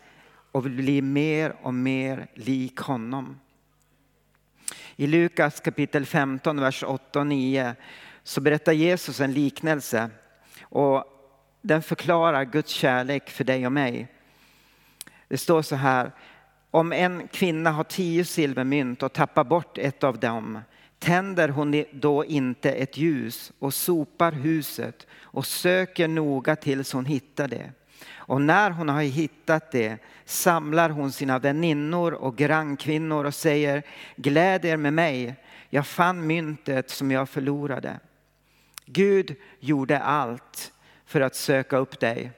och 0.52 0.64
blir 0.64 1.02
mer 1.02 1.56
och 1.62 1.74
mer 1.74 2.28
lik 2.34 2.78
honom. 2.78 3.40
I 4.96 5.08
Lukas 5.08 5.60
kapitel 5.60 6.06
15, 6.06 6.60
vers 6.60 6.84
8 6.84 7.20
och 7.20 7.28
9 7.28 7.76
så 8.24 8.42
berättar 8.42 8.72
Jesus 8.72 9.20
en 9.20 9.34
liknelse 9.34 10.10
och 10.62 11.04
den 11.62 11.84
förklarar 11.84 12.44
Guds 12.44 12.72
kärlek 12.72 13.30
för 13.30 13.44
dig 13.44 13.66
och 13.66 13.72
mig. 13.72 14.08
Det 15.28 15.38
står 15.38 15.62
så 15.62 15.76
här, 15.76 16.12
om 16.72 16.94
en 16.94 17.28
kvinna 17.28 17.72
har 17.72 17.84
tio 17.84 18.26
silvermynt 18.26 19.04
och 19.04 19.14
tappar 19.14 19.44
bort 19.44 19.78
ett 19.78 20.04
av 20.04 20.20
dem 20.20 20.60
tänder 21.00 21.50
hon 21.50 21.86
då 21.92 22.26
inte 22.26 22.72
ett 22.72 22.98
ljus 22.98 23.52
och 23.60 23.74
sopar 23.74 24.32
huset 24.32 25.08
och 25.22 25.46
söker 25.46 26.08
noga 26.08 26.56
tills 26.56 26.94
hon 26.94 27.06
hittar 27.06 27.48
det. 27.48 27.72
Och 28.14 28.42
när 28.42 28.72
hon 28.72 28.90
har 28.90 29.02
hittat 29.02 29.72
det 29.72 29.98
samlar 30.26 30.90
hon 30.90 31.12
sina 31.12 31.40
väninnor 31.40 32.14
och 32.14 32.36
grannkvinnor 32.36 33.26
och 33.26 33.34
säger 33.34 33.84
gläd 34.16 34.66
er 34.66 34.78
med 34.78 34.94
mig, 34.94 35.36
jag 35.70 35.88
fann 35.88 36.28
myntet 36.28 36.90
som 36.90 37.12
jag 37.12 37.30
förlorade. 37.30 38.00
Gud 38.86 39.36
gjorde 39.60 40.00
allt 40.00 40.72
för 41.06 41.22
att 41.22 41.36
söka 41.36 41.78
upp 41.78 42.00
dig. 42.00 42.32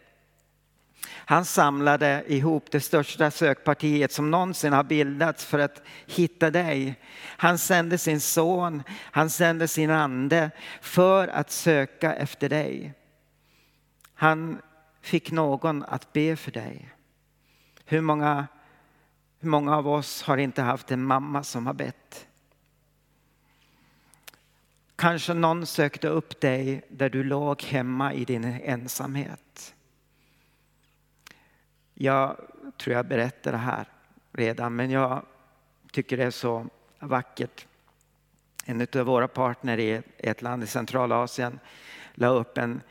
Han 1.29 1.45
samlade 1.45 2.23
ihop 2.27 2.71
det 2.71 2.79
största 2.79 3.31
sökpartiet 3.31 4.11
som 4.11 4.31
någonsin 4.31 4.73
har 4.73 4.83
bildats 4.83 5.45
för 5.45 5.59
att 5.59 5.81
hitta 6.07 6.51
dig. 6.51 6.99
Han 7.37 7.57
sände 7.57 7.97
sin 7.97 8.19
son, 8.19 8.83
han 8.89 9.29
sände 9.29 9.67
sin 9.67 9.89
ande 9.89 10.51
för 10.81 11.27
att 11.27 11.51
söka 11.51 12.15
efter 12.15 12.49
dig. 12.49 12.93
Han 14.13 14.61
fick 15.01 15.31
någon 15.31 15.83
att 15.83 16.13
be 16.13 16.35
för 16.35 16.51
dig. 16.51 16.89
Hur 17.85 18.01
många, 18.01 18.47
hur 19.39 19.49
många 19.49 19.77
av 19.77 19.87
oss 19.87 20.21
har 20.21 20.37
inte 20.37 20.61
haft 20.61 20.91
en 20.91 21.03
mamma 21.03 21.43
som 21.43 21.67
har 21.67 21.73
bett? 21.73 22.27
Kanske 24.95 25.33
någon 25.33 25.65
sökte 25.65 26.07
upp 26.07 26.41
dig 26.41 26.81
där 26.89 27.09
du 27.09 27.23
låg 27.23 27.63
hemma 27.63 28.13
i 28.13 28.25
din 28.25 28.43
ensamhet. 28.43 29.75
Jag 32.01 32.37
tror 32.77 32.95
jag 32.95 33.07
berättar 33.07 33.51
det 33.51 33.57
här 33.57 33.85
redan, 34.31 34.75
men 34.75 34.91
jag 34.91 35.25
tycker 35.91 36.17
det 36.17 36.23
är 36.23 36.31
så 36.31 36.67
vackert. 36.99 37.67
En 38.65 38.87
av 38.95 39.05
våra 39.05 39.27
partner 39.27 39.77
i 39.77 40.01
ett 40.17 40.41
land 40.41 40.63
i 40.63 40.67
Centralasien 40.67 41.59
la 42.13 42.27
upp 42.27 42.57
en, 42.57 42.81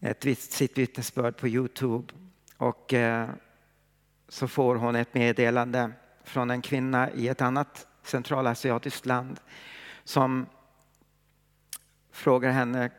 ett, 0.00 0.38
sitt 0.38 0.78
vittnesbörd 0.78 1.36
på 1.36 1.48
Youtube 1.48 2.14
och 2.56 2.94
eh, 2.94 3.28
så 4.28 4.48
får 4.48 4.76
hon 4.76 4.96
ett 4.96 5.14
meddelande 5.14 5.92
från 6.24 6.50
en 6.50 6.62
kvinna 6.62 7.10
i 7.10 7.28
ett 7.28 7.42
annat 7.42 7.86
centralasiatiskt 8.02 9.06
land 9.06 9.40
som 10.04 10.46
frågar 12.10 12.50
henne 12.50 12.90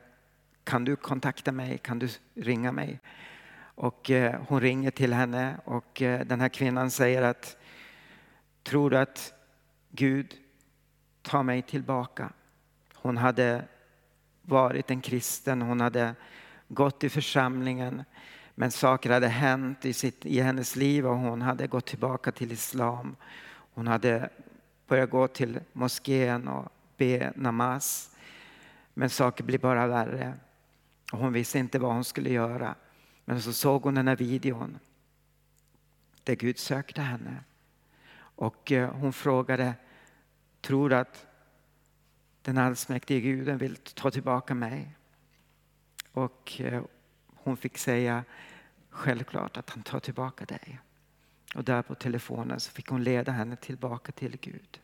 kan 0.64 0.86
du 0.86 0.96
kontakta 0.96 1.52
mig, 1.52 1.78
kan 1.78 2.00
du 2.00 2.10
ringa 2.34 2.72
mig? 2.72 3.00
Och 3.75 4.12
eh, 4.12 4.41
hon 4.48 4.62
ringer 4.62 4.91
till 4.91 5.13
henne 5.13 5.58
och 5.65 6.01
eh, 6.01 6.25
den 6.25 6.41
här 6.41 6.50
kvinnan 6.50 6.91
säger 6.91 7.22
att 7.22 7.58
tror 8.63 8.89
du 8.89 8.98
att 8.98 9.34
Gud 9.91 10.34
tar 11.22 11.44
mig 11.44 11.62
tillbaka? 11.62 12.29
Hon 12.94 13.17
hade 13.17 13.63
varit 14.41 14.91
en 14.91 15.01
kristen, 15.01 15.62
hon 15.62 15.82
hade 15.82 16.15
gått 16.67 17.03
i 17.03 17.10
församlingen 17.10 18.03
men 18.55 18.72
saker 18.72 19.10
hade 19.10 19.27
hänt 19.27 19.86
i, 19.86 19.94
sitt, 19.94 20.25
i 20.25 20.39
hennes 20.39 20.75
liv 20.75 21.08
och 21.08 21.17
hon 21.17 21.41
hade 21.41 21.67
gått 21.67 21.86
tillbaka 21.86 22.32
till 22.32 22.51
islam. 22.51 23.15
Hon 23.74 23.88
hade 23.88 24.29
börjat 24.88 25.10
gå 25.10 25.27
till 25.27 25.60
moskén 25.74 26.48
och 26.48 26.72
be 26.98 27.34
namaz. 27.36 28.15
Men 28.94 29.10
saker 29.10 29.44
blev 29.44 29.60
bara 29.60 29.88
värre. 29.88 30.34
Och 31.12 31.20
hon 31.20 31.34
visste 31.34 31.60
inte 31.60 31.79
vad 31.79 31.94
hon 31.94 32.03
skulle 32.03 32.29
göra. 32.29 32.75
Men 33.25 33.41
så 33.41 33.53
såg 33.53 33.84
hon 33.84 33.96
den 33.96 34.08
här 34.08 34.15
videon 34.15 34.79
där 36.24 36.36
Gud 36.36 36.58
sökte 36.58 37.01
henne. 37.01 37.44
Och 38.17 38.72
eh, 38.72 38.94
hon 38.94 39.13
frågade, 39.13 39.74
tror 40.62 40.89
du 40.89 40.96
att 40.96 41.27
den 42.41 42.58
allsmäktige 42.58 43.22
guden 43.22 43.58
vill 43.58 43.75
ta 43.75 44.12
tillbaka 44.12 44.55
mig? 44.55 44.96
Och 46.12 46.62
eh, 46.62 46.84
hon 47.27 47.58
fick 47.58 47.77
säga, 47.77 48.24
självklart 48.89 49.58
att 49.58 49.70
han 49.70 49.84
tar 49.84 50.00
tillbaka 50.00 50.46
dig. 50.46 50.79
Och 51.55 51.63
där 51.63 51.82
på 51.82 51.96
telefonen 51.96 52.60
så 52.60 52.72
fick 52.72 52.88
hon 52.88 53.03
leda 53.03 53.32
henne 53.32 53.55
tillbaka 53.55 54.12
till 54.12 54.38
Gud. 54.41 54.79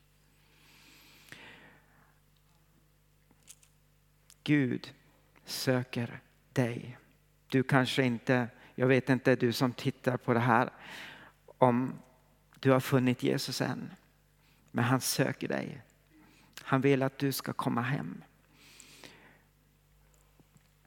Gud 4.43 4.93
söker 5.45 6.21
dig. 6.53 6.97
Du 7.51 7.63
kanske 7.63 8.03
inte, 8.03 8.47
jag 8.75 8.87
vet 8.87 9.09
inte 9.09 9.35
du 9.35 9.53
som 9.53 9.73
tittar 9.73 10.17
på 10.17 10.33
det 10.33 10.39
här, 10.39 10.69
om 11.57 11.93
du 12.59 12.71
har 12.71 12.79
funnit 12.79 13.23
Jesus 13.23 13.61
än. 13.61 13.91
Men 14.71 14.83
han 14.83 15.01
söker 15.01 15.47
dig. 15.47 15.81
Han 16.61 16.81
vill 16.81 17.03
att 17.03 17.17
du 17.17 17.31
ska 17.31 17.53
komma 17.53 17.81
hem. 17.81 18.23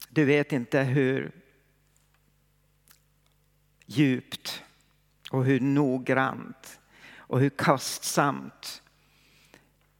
Du 0.08 0.24
vet 0.24 0.52
inte 0.52 0.82
hur 0.82 1.32
djupt 3.86 4.62
och 5.30 5.44
hur 5.44 5.60
noggrant 5.60 6.80
och 7.16 7.40
hur 7.40 7.50
kostsamt 7.50 8.82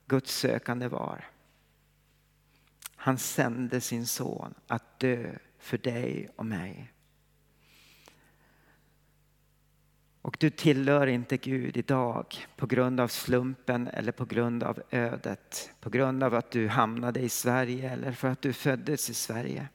Guds 0.05 0.35
sökande 0.35 0.87
var. 0.87 1.25
Han 2.95 3.17
sände 3.17 3.81
sin 3.81 4.07
son 4.07 4.53
att 4.67 4.99
dö 4.99 5.35
för 5.65 5.77
dig 5.77 6.29
och 6.35 6.45
mig. 6.45 6.91
Och 10.21 10.37
du 10.39 10.49
tillhör 10.49 11.07
inte 11.07 11.37
Gud 11.37 11.77
idag 11.77 12.47
på 12.55 12.65
grund 12.65 12.99
av 12.99 13.07
slumpen 13.07 13.87
eller 13.87 14.11
på 14.11 14.25
grund 14.25 14.63
av 14.63 14.81
ödet. 14.91 15.71
På 15.79 15.89
grund 15.89 16.23
av 16.23 16.33
att 16.33 16.51
du 16.51 16.67
hamnade 16.67 17.19
i 17.19 17.29
Sverige 17.29 17.91
eller 17.91 18.11
för 18.11 18.27
att 18.27 18.41
du 18.41 18.53
föddes 18.53 19.09
i 19.09 19.13
Sverige. 19.13 19.67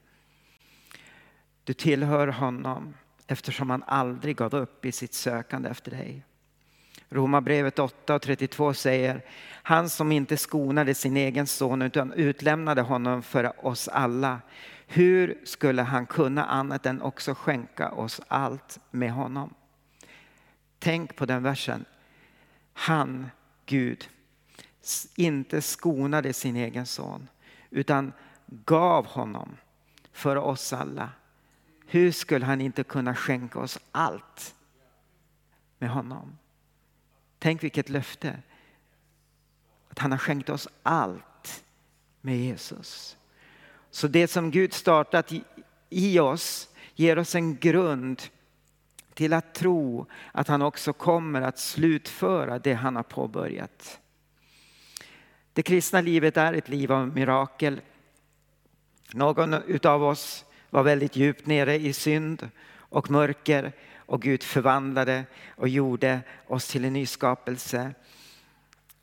Du 1.64 1.72
tillhör 1.72 2.28
honom 2.28 2.94
eftersom 3.26 3.70
han 3.70 3.82
aldrig 3.82 4.36
gav 4.36 4.54
upp 4.54 4.84
i 4.84 4.92
sitt 4.92 5.14
sökande 5.14 5.68
efter 5.68 5.90
dig. 5.90 6.24
Romarbrevet 7.08 7.78
8 7.78 8.14
och 8.14 8.22
32 8.22 8.74
säger 8.74 9.24
han 9.62 9.90
som 9.90 10.12
inte 10.12 10.36
skonade 10.36 10.94
sin 10.94 11.16
egen 11.16 11.46
son 11.46 11.82
utan 11.82 12.12
utlämnade 12.12 12.82
honom 12.82 13.22
för 13.22 13.66
oss 13.66 13.88
alla. 13.88 14.40
Hur 14.92 15.40
skulle 15.44 15.82
han 15.82 16.06
kunna 16.06 16.44
annat 16.44 16.86
än 16.86 17.02
också 17.02 17.34
skänka 17.34 17.90
oss 17.90 18.20
allt 18.28 18.78
med 18.90 19.12
honom? 19.12 19.54
Tänk 20.78 21.16
på 21.16 21.26
den 21.26 21.42
versen. 21.42 21.84
Han, 22.72 23.30
Gud, 23.66 24.08
inte 25.16 25.62
skonade 25.62 26.32
sin 26.32 26.56
egen 26.56 26.86
son 26.86 27.28
utan 27.70 28.12
gav 28.46 29.06
honom 29.06 29.56
för 30.12 30.36
oss 30.36 30.72
alla. 30.72 31.10
Hur 31.86 32.12
skulle 32.12 32.46
han 32.46 32.60
inte 32.60 32.84
kunna 32.84 33.14
skänka 33.14 33.58
oss 33.58 33.78
allt 33.92 34.54
med 35.78 35.90
honom? 35.90 36.38
Tänk 37.38 37.62
vilket 37.62 37.88
löfte. 37.88 38.42
Att 39.88 39.98
han 39.98 40.10
har 40.10 40.18
skänkt 40.18 40.48
oss 40.48 40.68
allt 40.82 41.64
med 42.20 42.38
Jesus. 42.38 43.16
Så 43.90 44.08
det 44.08 44.28
som 44.28 44.50
Gud 44.50 44.72
startat 44.72 45.32
i 45.90 46.18
oss 46.18 46.68
ger 46.94 47.18
oss 47.18 47.34
en 47.34 47.56
grund 47.56 48.22
till 49.14 49.32
att 49.32 49.54
tro 49.54 50.06
att 50.32 50.48
han 50.48 50.62
också 50.62 50.92
kommer 50.92 51.42
att 51.42 51.58
slutföra 51.58 52.58
det 52.58 52.74
han 52.74 52.96
har 52.96 53.02
påbörjat. 53.02 54.00
Det 55.52 55.62
kristna 55.62 56.00
livet 56.00 56.36
är 56.36 56.52
ett 56.52 56.68
liv 56.68 56.92
av 56.92 57.08
mirakel. 57.08 57.80
Någon 59.12 59.54
av 59.84 60.04
oss 60.04 60.44
var 60.70 60.82
väldigt 60.82 61.16
djupt 61.16 61.46
nere 61.46 61.74
i 61.74 61.92
synd 61.92 62.48
och 62.72 63.10
mörker 63.10 63.72
och 63.96 64.22
Gud 64.22 64.42
förvandlade 64.42 65.24
och 65.56 65.68
gjorde 65.68 66.20
oss 66.46 66.68
till 66.68 66.84
en 66.84 66.92
ny 66.92 67.06
skapelse. 67.06 67.94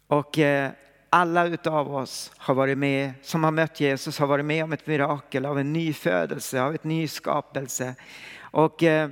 Och 0.08 0.40
eh, 0.40 0.72
alla 1.10 1.48
utav 1.48 1.96
oss 1.96 2.32
har 2.38 2.54
varit 2.54 2.78
med, 2.78 3.14
som 3.22 3.44
har 3.44 3.52
mött 3.52 3.80
Jesus, 3.80 4.20
har 4.20 4.28
varit 4.28 4.46
med 4.46 4.64
om 4.64 4.74
ett 4.74 4.88
mirakel 4.88 5.46
av 5.46 5.60
en 5.60 5.74
ny 5.74 5.94
födelse, 5.94 6.62
av 6.62 6.76
ett 6.76 6.84
ny 6.84 7.08
skapelse. 7.08 7.96
Och, 8.40 8.84
eh, 8.84 9.10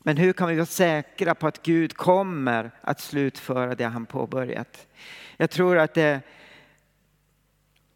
men 0.00 0.16
hur 0.16 0.32
kan 0.32 0.48
vi 0.48 0.54
vara 0.54 0.66
säkra 0.66 1.34
på 1.34 1.46
att 1.46 1.62
Gud 1.62 1.96
kommer 1.96 2.70
att 2.80 3.00
slutföra 3.00 3.74
det 3.74 3.84
han 3.84 4.06
påbörjat? 4.06 4.86
Jag 5.36 5.50
tror 5.50 5.78
att 5.78 5.94
det, 5.94 6.20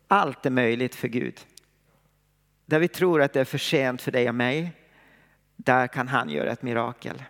allt 0.08 0.46
är 0.46 0.50
möjligt 0.50 0.94
för 0.94 1.08
Gud. 1.08 1.40
Där 2.66 2.78
vi 2.78 2.88
tror 2.88 3.22
att 3.22 3.32
det 3.32 3.40
är 3.40 3.44
för 3.44 3.58
sent 3.58 4.02
för 4.02 4.12
dig 4.12 4.28
och 4.28 4.34
mig, 4.34 4.72
där 5.56 5.86
kan 5.86 6.08
han 6.08 6.30
göra 6.30 6.50
ett 6.50 6.62
mirakel. 6.62 7.22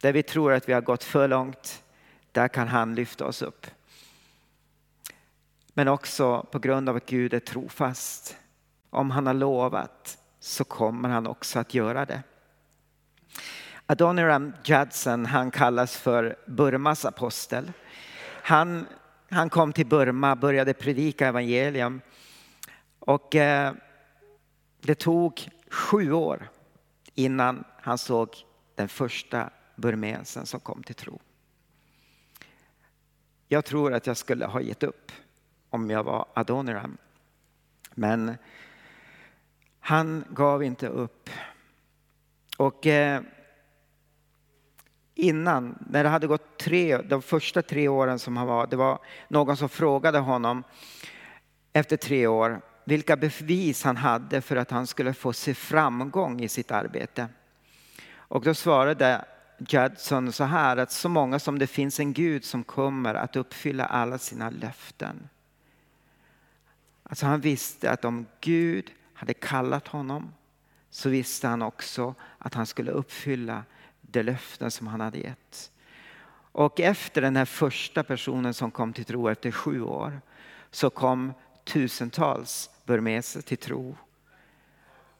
Där 0.00 0.12
vi 0.12 0.22
tror 0.22 0.52
att 0.52 0.68
vi 0.68 0.72
har 0.72 0.80
gått 0.80 1.04
för 1.04 1.28
långt, 1.28 1.82
där 2.32 2.48
kan 2.48 2.68
han 2.68 2.94
lyfta 2.94 3.26
oss 3.26 3.42
upp. 3.42 3.66
Men 5.74 5.88
också 5.88 6.46
på 6.50 6.58
grund 6.58 6.88
av 6.88 6.96
att 6.96 7.06
Gud 7.06 7.34
är 7.34 7.40
trofast. 7.40 8.36
Om 8.90 9.10
han 9.10 9.26
har 9.26 9.34
lovat 9.34 10.18
så 10.40 10.64
kommer 10.64 11.08
han 11.08 11.26
också 11.26 11.58
att 11.58 11.74
göra 11.74 12.04
det. 12.04 12.22
Adoniram 13.86 14.52
Judson, 14.64 15.26
han 15.26 15.50
kallas 15.50 15.96
för 15.96 16.36
Burmas 16.46 17.04
apostel. 17.04 17.72
Han, 18.42 18.86
han 19.30 19.50
kom 19.50 19.72
till 19.72 19.86
Burma, 19.86 20.36
började 20.36 20.74
predika 20.74 21.26
evangelium 21.26 22.00
och 22.98 23.36
eh, 23.36 23.72
det 24.80 24.94
tog 24.94 25.48
sju 25.70 26.12
år 26.12 26.48
innan 27.14 27.64
han 27.80 27.98
såg 27.98 28.36
den 28.74 28.88
första 28.88 29.50
burmesen 29.76 30.46
som 30.46 30.60
kom 30.60 30.82
till 30.82 30.94
tro. 30.94 31.20
Jag 33.48 33.64
tror 33.64 33.94
att 33.94 34.06
jag 34.06 34.16
skulle 34.16 34.46
ha 34.46 34.60
gett 34.60 34.82
upp 34.82 35.12
om 35.70 35.90
jag 35.90 36.02
var 36.02 36.26
Adoniram. 36.34 36.96
Men 37.94 38.36
han 39.80 40.24
gav 40.30 40.62
inte 40.62 40.88
upp. 40.88 41.30
Och 42.56 42.86
eh, 42.86 43.22
innan, 45.14 45.78
när 45.90 46.04
det 46.04 46.10
hade 46.10 46.26
gått 46.26 46.58
tre, 46.58 46.96
de 46.96 47.22
första 47.22 47.62
tre 47.62 47.88
åren 47.88 48.18
som 48.18 48.36
han 48.36 48.46
var, 48.46 48.66
det 48.66 48.76
var 48.76 48.98
någon 49.28 49.56
som 49.56 49.68
frågade 49.68 50.18
honom 50.18 50.64
efter 51.72 51.96
tre 51.96 52.26
år 52.26 52.60
vilka 52.84 53.16
bevis 53.16 53.84
han 53.84 53.96
hade 53.96 54.40
för 54.40 54.56
att 54.56 54.70
han 54.70 54.86
skulle 54.86 55.14
få 55.14 55.32
se 55.32 55.54
framgång 55.54 56.40
i 56.40 56.48
sitt 56.48 56.70
arbete. 56.70 57.28
Och 58.12 58.42
då 58.42 58.54
svarade 58.54 59.24
Judson 59.58 60.32
så 60.32 60.44
här 60.44 60.76
att 60.76 60.92
så 60.92 61.08
många 61.08 61.38
som 61.38 61.58
det 61.58 61.66
finns 61.66 62.00
en 62.00 62.12
Gud 62.12 62.44
som 62.44 62.64
kommer 62.64 63.14
att 63.14 63.36
uppfylla 63.36 63.84
alla 63.84 64.18
sina 64.18 64.50
löften. 64.50 65.28
Alltså 67.10 67.26
han 67.26 67.40
visste 67.40 67.90
att 67.90 68.04
om 68.04 68.26
Gud 68.40 68.90
hade 69.14 69.34
kallat 69.34 69.88
honom 69.88 70.32
så 70.90 71.08
visste 71.08 71.48
han 71.48 71.62
också 71.62 72.14
att 72.38 72.54
han 72.54 72.66
skulle 72.66 72.90
uppfylla 72.90 73.64
de 74.00 74.22
löften 74.22 74.70
som 74.70 74.86
han 74.86 75.00
hade 75.00 75.18
gett. 75.18 75.70
Och 76.52 76.80
efter 76.80 77.20
den 77.22 77.36
här 77.36 77.44
första 77.44 78.02
personen 78.02 78.54
som 78.54 78.70
kom 78.70 78.92
till 78.92 79.04
tro 79.04 79.28
efter 79.28 79.50
sju 79.50 79.82
år 79.82 80.20
så 80.70 80.90
kom 80.90 81.32
tusentals 81.64 82.70
burmeser 82.84 83.40
till 83.40 83.58
tro. 83.58 83.96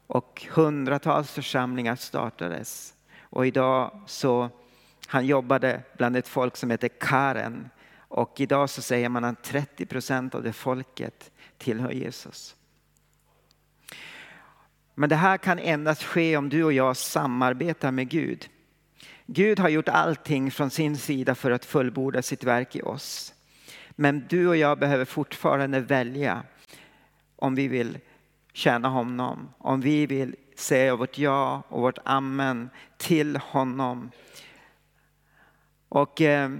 Och 0.07 0.47
hundratals 0.51 1.31
församlingar 1.31 1.97
startades. 1.97 2.95
Och 3.21 3.47
idag 3.47 4.01
så, 4.07 4.51
han 5.07 5.27
jobbade 5.27 5.83
bland 5.97 6.17
ett 6.17 6.29
folk 6.29 6.57
som 6.57 6.71
heter 6.71 6.89
Karen. 6.89 7.71
Och 8.11 8.41
idag 8.41 8.71
så 8.71 8.83
säger 8.83 9.09
man 9.09 9.25
att 9.25 9.43
30 9.43 9.87
procent 9.87 10.35
av 10.35 10.43
det 10.43 10.53
folket 10.53 11.31
tillhör 11.59 11.91
Jesus. 11.91 12.57
Men 14.95 15.09
det 15.09 15.17
här 15.17 15.37
kan 15.37 15.59
endast 15.59 16.03
ske 16.03 16.37
om 16.37 16.49
du 16.49 16.65
och 16.65 16.73
jag 16.73 16.97
samarbetar 16.97 17.91
med 17.91 18.09
Gud. 18.09 18.49
Gud 19.27 19.59
har 19.59 19.69
gjort 19.69 19.89
allting 19.89 20.51
från 20.51 20.71
sin 20.71 20.97
sida 20.97 21.35
för 21.35 21.51
att 21.51 21.65
fullborda 21.65 22.23
sitt 22.23 22.45
verk 22.45 22.77
i 22.77 22.83
oss. 22.83 23.35
Men 23.91 24.27
du 24.29 24.49
och 24.49 24.57
jag 24.57 24.79
behöver 24.79 25.05
fortfarande 25.05 25.81
välja 25.81 26.43
om 27.37 27.55
vi 27.55 27.69
vill 27.69 27.99
tjäna 28.53 28.89
honom, 28.89 29.49
om 29.59 29.81
vi 29.81 30.07
vill 30.07 30.37
säga 30.57 30.97
vårt 30.97 31.19
ja 31.19 31.63
och 31.69 31.83
vårt 31.83 31.99
amen 32.05 32.71
till 32.97 33.37
honom. 33.37 34.11
Och 35.89 36.21
eh, 36.21 36.51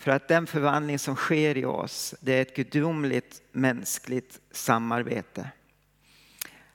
för 0.00 0.10
att 0.10 0.28
den 0.28 0.46
förvandling 0.46 0.98
som 0.98 1.16
sker 1.16 1.56
i 1.56 1.64
oss, 1.64 2.14
det 2.20 2.32
är 2.32 2.42
ett 2.42 2.56
gudomligt 2.56 3.42
mänskligt 3.52 4.40
samarbete. 4.50 5.50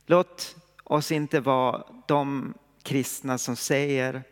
Låt 0.05 0.55
oss 0.83 1.11
inte 1.11 1.39
vara 1.39 1.83
de 2.07 2.53
kristna 2.83 3.37
som 3.37 3.55
säger 3.55 4.23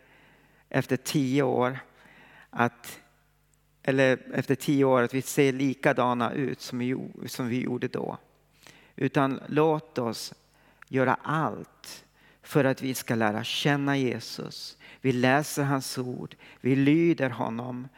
efter 0.68 0.96
tio 0.96 1.42
år 1.42 1.78
att 2.50 2.98
eller 3.82 4.18
efter 4.34 4.54
tio 4.54 4.84
år 4.84 5.02
att 5.02 5.14
vi 5.14 5.22
ser 5.22 5.52
likadana 5.52 6.32
ut 6.32 6.60
som 6.60 6.78
vi, 6.78 6.96
som 7.26 7.48
vi 7.48 7.60
gjorde 7.60 7.88
då. 7.88 8.18
Utan 8.96 9.40
låt 9.46 9.98
oss 9.98 10.34
göra 10.88 11.14
allt 11.22 12.04
för 12.42 12.64
att 12.64 12.82
vi 12.82 12.94
ska 12.94 13.14
lära 13.14 13.44
känna 13.44 13.96
Jesus. 13.96 14.78
Vi 15.00 15.12
läser 15.12 15.62
hans 15.62 15.98
ord, 15.98 16.36
vi 16.60 16.76
lyder 16.76 17.30
honom, 17.30 17.88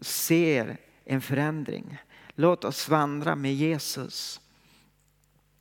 ser 0.00 0.76
en 1.04 1.20
förändring. 1.20 1.98
Låt 2.34 2.64
oss 2.64 2.88
vandra 2.88 3.36
med 3.36 3.54
Jesus 3.54 4.40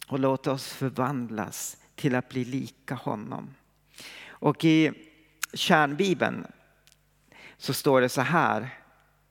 och 0.07 0.19
låt 0.19 0.47
oss 0.47 0.67
förvandlas 0.67 1.77
till 1.95 2.15
att 2.15 2.29
bli 2.29 2.45
lika 2.45 2.95
honom. 2.95 3.53
Och 4.27 4.65
i 4.65 4.91
kärnbibeln 5.53 6.47
så 7.57 7.73
står 7.73 8.01
det 8.01 8.09
så 8.09 8.21
här 8.21 8.69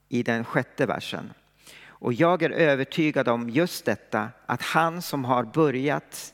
i 0.09 0.23
den 0.23 0.43
sjätte 0.43 0.85
versen. 0.85 1.33
Och 1.83 2.13
jag 2.13 2.43
är 2.43 2.49
övertygad 2.49 3.27
om 3.27 3.49
just 3.49 3.85
detta, 3.85 4.29
att 4.45 4.61
han 4.61 5.01
som 5.01 5.25
har 5.25 5.43
börjat 5.43 6.33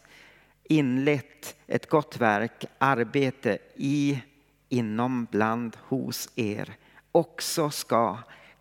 inlett 0.63 1.56
ett 1.67 1.89
gott 1.89 2.17
verk, 2.17 2.65
arbete 2.77 3.58
i, 3.75 4.21
inom, 4.69 5.27
bland, 5.32 5.77
hos 5.82 6.30
er, 6.36 6.75
också 7.12 7.69
ska, 7.69 8.17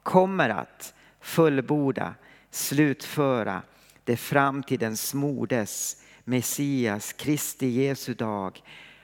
kommer 0.07 0.49
att 0.49 0.95
fullborda, 1.21 2.14
slutföra 2.51 3.62
det 4.05 4.16
framtidens 4.16 5.14
modes, 5.14 6.03
Messias, 6.25 7.12
Kristi 7.12 7.66
Jesu 7.66 8.14
dag, 8.14 8.62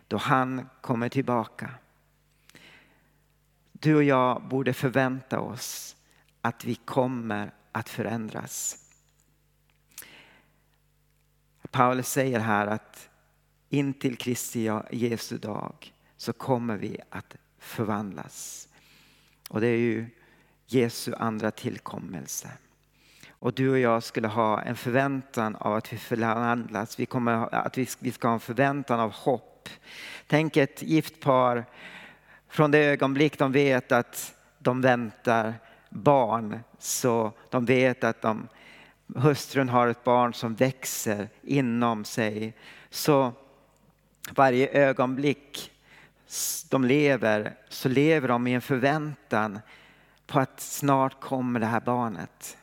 då 0.08 0.16
han 0.16 0.68
kommer 0.80 1.08
tillbaka. 1.08 1.70
Du 3.72 3.94
och 3.94 4.02
jag 4.02 4.42
borde 4.42 4.72
förvänta 4.72 5.40
oss 5.40 5.96
att 6.40 6.64
vi 6.64 6.74
kommer 6.74 7.52
att 7.72 7.88
förändras. 7.88 8.78
Paulus 11.70 12.08
säger 12.08 12.40
här 12.40 12.66
att 12.66 13.08
in 13.68 13.94
till 13.94 14.16
Kristi 14.16 14.70
Jesu 14.90 15.38
dag 15.38 15.94
så 16.16 16.32
kommer 16.32 16.76
vi 16.76 17.00
att 17.10 17.36
förvandlas. 17.58 18.68
Och 19.48 19.60
det 19.60 19.68
är 19.68 19.78
ju 19.78 20.06
Jesu 20.74 21.12
andra 21.18 21.50
tillkommelse. 21.50 22.48
Och 23.30 23.52
du 23.52 23.70
och 23.70 23.78
jag 23.78 24.02
skulle 24.02 24.28
ha 24.28 24.62
en 24.62 24.76
förväntan 24.76 25.56
av 25.56 25.74
att 25.74 25.92
vi 25.92 25.96
förvandlas. 25.98 27.00
Vi, 27.00 27.06
kommer, 27.06 27.54
att 27.54 27.78
vi, 27.78 27.88
vi 27.98 28.12
ska 28.12 28.28
ha 28.28 28.34
en 28.34 28.40
förväntan 28.40 29.00
av 29.00 29.12
hopp. 29.12 29.68
Tänk 30.26 30.56
ett 30.56 30.82
gift 30.82 31.20
par 31.20 31.64
från 32.48 32.70
det 32.70 32.78
ögonblick 32.78 33.38
de 33.38 33.52
vet 33.52 33.92
att 33.92 34.34
de 34.58 34.80
väntar 34.80 35.54
barn 35.90 36.60
så 36.78 37.32
de 37.50 37.64
vet 37.64 38.04
att 38.04 38.22
de, 38.22 38.48
hustrun 39.14 39.68
har 39.68 39.88
ett 39.88 40.04
barn 40.04 40.34
som 40.34 40.54
växer 40.54 41.28
inom 41.42 42.04
sig. 42.04 42.54
Så 42.90 43.32
varje 44.30 44.68
ögonblick 44.68 45.70
de 46.70 46.84
lever 46.84 47.54
så 47.68 47.88
lever 47.88 48.28
de 48.28 48.46
i 48.46 48.54
en 48.54 48.60
förväntan 48.60 49.58
på 50.32 50.40
att 50.40 50.60
snart 50.60 51.20
kommer 51.20 51.60
det 51.60 51.66
här 51.66 51.80
barnet. 51.80 52.56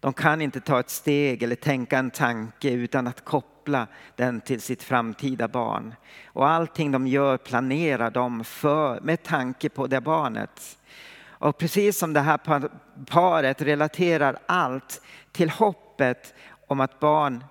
De 0.00 0.12
kan 0.12 0.40
inte 0.40 0.60
ta 0.60 0.80
ett 0.80 0.90
steg 0.90 1.42
eller 1.42 1.56
tänka 1.56 1.98
en 1.98 2.10
tanke 2.10 2.70
utan 2.70 3.06
att 3.06 3.24
koppla 3.24 3.86
den 4.16 4.40
till 4.40 4.60
sitt 4.60 4.82
framtida 4.82 5.48
barn. 5.48 5.94
Och 6.26 6.48
allting 6.48 6.90
de 6.90 7.06
gör 7.06 7.36
planerar 7.36 8.10
de 8.10 8.44
för, 8.44 9.00
med 9.00 9.22
tanke 9.22 9.68
på 9.68 9.86
det 9.86 10.00
barnet. 10.00 10.78
Och 11.20 11.58
precis 11.58 11.98
som 11.98 12.12
det 12.12 12.20
här 12.20 12.68
paret 13.06 13.62
relaterar 13.62 14.38
allt 14.46 15.02
till 15.32 15.50
hoppet 15.50 16.34
om 16.66 16.80
att 16.80 17.00
barn 17.00 17.44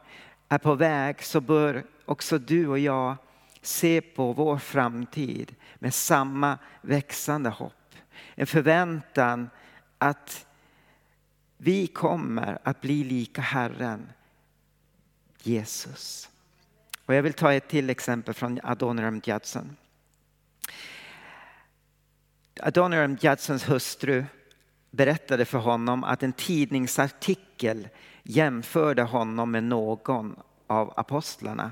är 0.50 0.58
på 0.58 0.76
väg 0.76 1.24
så 1.24 1.42
bör 1.42 1.84
också 2.06 2.38
du 2.38 2.68
och 2.68 2.80
jag 2.80 3.16
se 3.62 4.02
på 4.02 4.34
vår 4.34 4.58
framtid 4.58 5.56
med 5.76 5.94
samma 5.94 6.58
växande 6.82 7.50
hopp. 7.50 7.77
En 8.36 8.48
förväntan 8.48 9.50
att 9.98 10.46
vi 11.58 11.88
kommer 11.88 12.60
att 12.64 12.82
bli 12.82 13.04
lika 13.04 13.42
Herren 13.42 14.10
Jesus. 15.44 16.30
Och 17.06 17.16
jag 17.16 17.24
vill 17.24 17.34
ta 17.34 17.54
ett 17.54 17.68
till 17.68 17.90
exempel 17.90 18.34
från 18.34 18.60
Adoniram 18.64 19.22
Judson. 19.26 19.78
Adoniram 22.62 23.18
Judsons 23.22 23.70
hustru 23.70 24.26
berättade 24.92 25.46
för 25.46 25.58
honom 25.58 26.04
att 26.04 26.24
en 26.24 26.34
tidningsartikel 26.34 27.88
jämförde 28.24 29.04
honom 29.04 29.52
med 29.52 29.64
någon 29.64 30.36
av 30.68 30.94
apostlarna. 30.98 31.72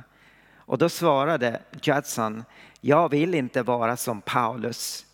Och 0.56 0.78
då 0.78 0.90
svarade 0.90 1.62
Judson, 1.82 2.44
jag 2.82 3.10
vill 3.10 3.36
inte 3.36 3.64
vara 3.64 3.98
som 3.98 4.22
Paulus. 4.22 5.05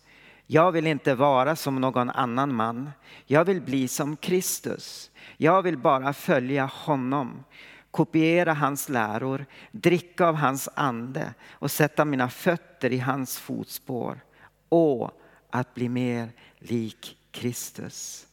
Jag 0.52 0.72
vill 0.72 0.86
inte 0.86 1.14
vara 1.14 1.56
som 1.56 1.80
någon 1.80 2.10
annan 2.10 2.54
man. 2.54 2.90
Jag 3.26 3.44
vill 3.44 3.60
bli 3.60 3.88
som 3.88 4.16
Kristus. 4.16 5.10
Jag 5.36 5.62
vill 5.62 5.78
bara 5.78 6.12
följa 6.12 6.64
honom, 6.64 7.44
kopiera 7.90 8.52
hans 8.52 8.88
läror, 8.88 9.46
dricka 9.70 10.26
av 10.26 10.34
hans 10.34 10.68
ande 10.74 11.34
och 11.50 11.70
sätta 11.70 12.04
mina 12.04 12.28
fötter 12.28 12.92
i 12.92 12.98
hans 12.98 13.38
fotspår 13.38 14.20
och 14.68 15.10
att 15.50 15.74
bli 15.74 15.88
mer 15.88 16.32
lik 16.58 17.18
Kristus. 17.30 18.26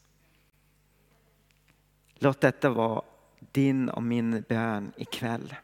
Låt 2.16 2.42
detta 2.42 2.70
vara 2.70 3.02
din 3.52 3.90
och 3.90 4.04
min 4.04 4.44
bön 4.50 4.92
ikväll. 4.98 5.56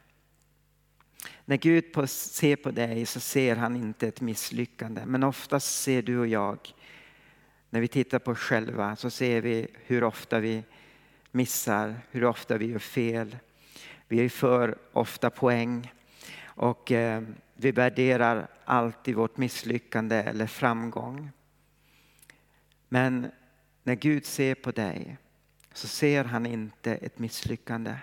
När 1.46 1.58
Gud 1.58 2.10
ser 2.10 2.56
på 2.56 2.72
dig 2.72 3.06
så 3.06 3.20
ser 3.20 3.56
han 3.56 3.76
inte 3.76 4.08
ett 4.08 4.22
misslyckande. 4.22 5.06
Men 5.06 5.24
oftast 5.24 5.82
ser 5.82 6.02
du 6.02 6.20
och 6.20 6.28
jag, 6.28 6.74
när 7.70 7.82
vi 7.82 7.88
tittar 7.88 8.20
på 8.20 8.32
oss 8.32 8.40
själva, 8.40 8.96
så 8.96 9.10
ser 9.10 9.42
vi 9.42 9.68
hur 9.74 10.04
ofta 10.04 10.40
vi 10.40 10.64
missar, 11.32 11.96
hur 12.12 12.26
ofta 12.26 12.58
vi 12.58 12.66
gör 12.66 12.80
fel. 12.80 13.38
Vi 14.08 14.26
är 14.26 14.30
för 14.30 14.78
ofta 14.94 15.30
poäng 15.30 15.94
och 16.44 16.92
eh, 16.92 17.24
vi 17.56 17.72
värderar 17.72 18.48
alltid 18.66 19.16
vårt 19.16 19.38
misslyckande 19.38 20.16
eller 20.16 20.48
framgång. 20.48 21.32
Men 22.90 23.32
när 23.84 23.96
Gud 23.96 24.26
ser 24.26 24.56
på 24.56 24.72
dig 24.72 25.18
så 25.74 25.88
ser 25.88 26.24
han 26.24 26.46
inte 26.46 26.96
ett 26.96 27.20
misslyckande. 27.20 27.96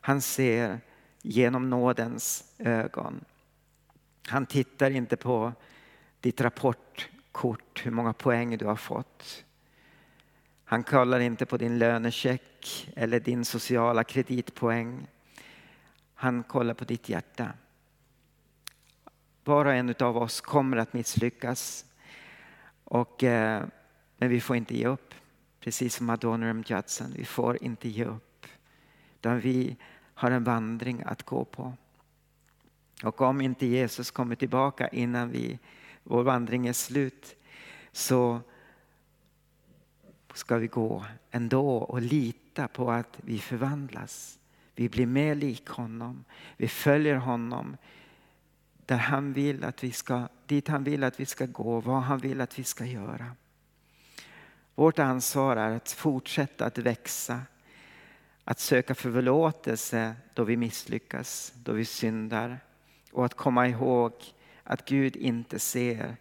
Han 0.00 0.20
ser 0.20 0.80
genom 1.22 1.70
nådens 1.70 2.54
ögon. 2.58 3.24
Han 4.28 4.46
tittar 4.46 4.90
inte 4.90 5.16
på 5.16 5.52
ditt 6.20 6.40
rapportkort, 6.40 7.86
hur 7.86 7.90
många 7.90 8.12
poäng 8.12 8.58
du 8.58 8.66
har 8.66 8.76
fått. 8.76 9.44
Han 10.64 10.82
kollar 10.82 11.20
inte 11.20 11.46
på 11.46 11.56
din 11.56 11.78
lönecheck 11.78 12.88
eller 12.96 13.20
din 13.20 13.44
sociala 13.44 14.04
kreditpoäng. 14.04 15.06
Han 16.14 16.42
kollar 16.42 16.74
på 16.74 16.84
ditt 16.84 17.08
hjärta. 17.08 17.52
Var 19.44 19.64
och 19.64 19.72
en 19.72 19.94
av 20.00 20.16
oss 20.16 20.40
kommer 20.40 20.76
att 20.76 20.92
misslyckas. 20.92 21.84
Och, 22.84 23.24
eh, 23.24 23.64
men 24.16 24.28
vi 24.28 24.40
får 24.40 24.56
inte 24.56 24.76
ge 24.76 24.86
upp. 24.86 25.14
Precis 25.60 25.94
som 25.94 26.10
Adoniram 26.10 26.64
Judson, 26.66 27.12
vi 27.16 27.24
får 27.24 27.62
inte 27.62 27.88
ge 27.88 28.04
upp. 28.04 28.46
Utan 29.14 29.40
vi 29.40 29.76
har 30.22 30.30
en 30.30 30.44
vandring 30.44 31.02
att 31.06 31.22
gå 31.22 31.44
på. 31.44 31.72
Och 33.04 33.20
om 33.20 33.40
inte 33.40 33.66
Jesus 33.66 34.10
kommer 34.10 34.34
tillbaka 34.34 34.88
innan 34.88 35.30
vi, 35.30 35.58
vår 36.02 36.22
vandring 36.22 36.66
är 36.66 36.72
slut 36.72 37.36
så 37.92 38.40
ska 40.34 40.56
vi 40.56 40.66
gå 40.66 41.04
ändå 41.30 41.76
och 41.76 42.02
lita 42.02 42.68
på 42.68 42.90
att 42.90 43.16
vi 43.16 43.38
förvandlas. 43.38 44.38
Vi 44.74 44.88
blir 44.88 45.06
mer 45.06 45.34
lik 45.34 45.68
honom. 45.68 46.24
Vi 46.56 46.68
följer 46.68 47.16
honom 47.16 47.76
där 48.86 48.96
han 48.96 49.32
vill 49.32 49.64
att 49.64 49.84
vi 49.84 49.92
ska, 49.92 50.28
dit 50.46 50.68
han 50.68 50.84
vill 50.84 51.04
att 51.04 51.20
vi 51.20 51.26
ska 51.26 51.46
gå, 51.46 51.80
vad 51.80 52.02
han 52.02 52.18
vill 52.18 52.40
att 52.40 52.58
vi 52.58 52.64
ska 52.64 52.84
göra. 52.84 53.36
Vårt 54.74 54.98
ansvar 54.98 55.56
är 55.56 55.70
att 55.70 55.90
fortsätta 55.90 56.66
att 56.66 56.78
växa, 56.78 57.40
att 58.44 58.60
söka 58.60 58.94
förlåtelse 58.94 60.14
då 60.34 60.44
vi 60.44 60.56
misslyckas, 60.56 61.52
då 61.56 61.72
vi 61.72 61.84
syndar 61.84 62.60
och 63.12 63.24
att 63.24 63.34
komma 63.34 63.68
ihåg 63.68 64.12
att 64.64 64.88
Gud 64.88 65.16
inte 65.16 65.58
ser 65.58 66.16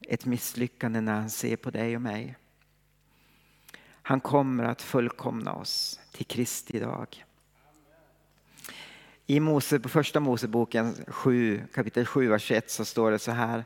ett 0.00 0.24
misslyckande 0.24 1.00
när 1.00 1.14
han 1.14 1.30
ser 1.30 1.56
på 1.56 1.70
dig 1.70 1.96
och 1.96 2.02
mig. 2.02 2.36
Han 4.02 4.20
kommer 4.20 4.64
att 4.64 4.82
fullkomna 4.82 5.52
oss 5.52 6.00
till 6.12 6.26
Kristi 6.26 6.78
dag. 6.78 7.24
I 9.26 9.40
Mose, 9.40 9.80
på 9.80 9.88
första 9.88 10.20
Moseboken 10.20 10.94
7, 11.08 11.62
kapitel 11.74 12.06
7, 12.06 12.28
vers 12.28 12.50
1 12.50 12.70
så 12.70 12.84
står 12.84 13.10
det 13.10 13.18
så 13.18 13.32
här. 13.32 13.64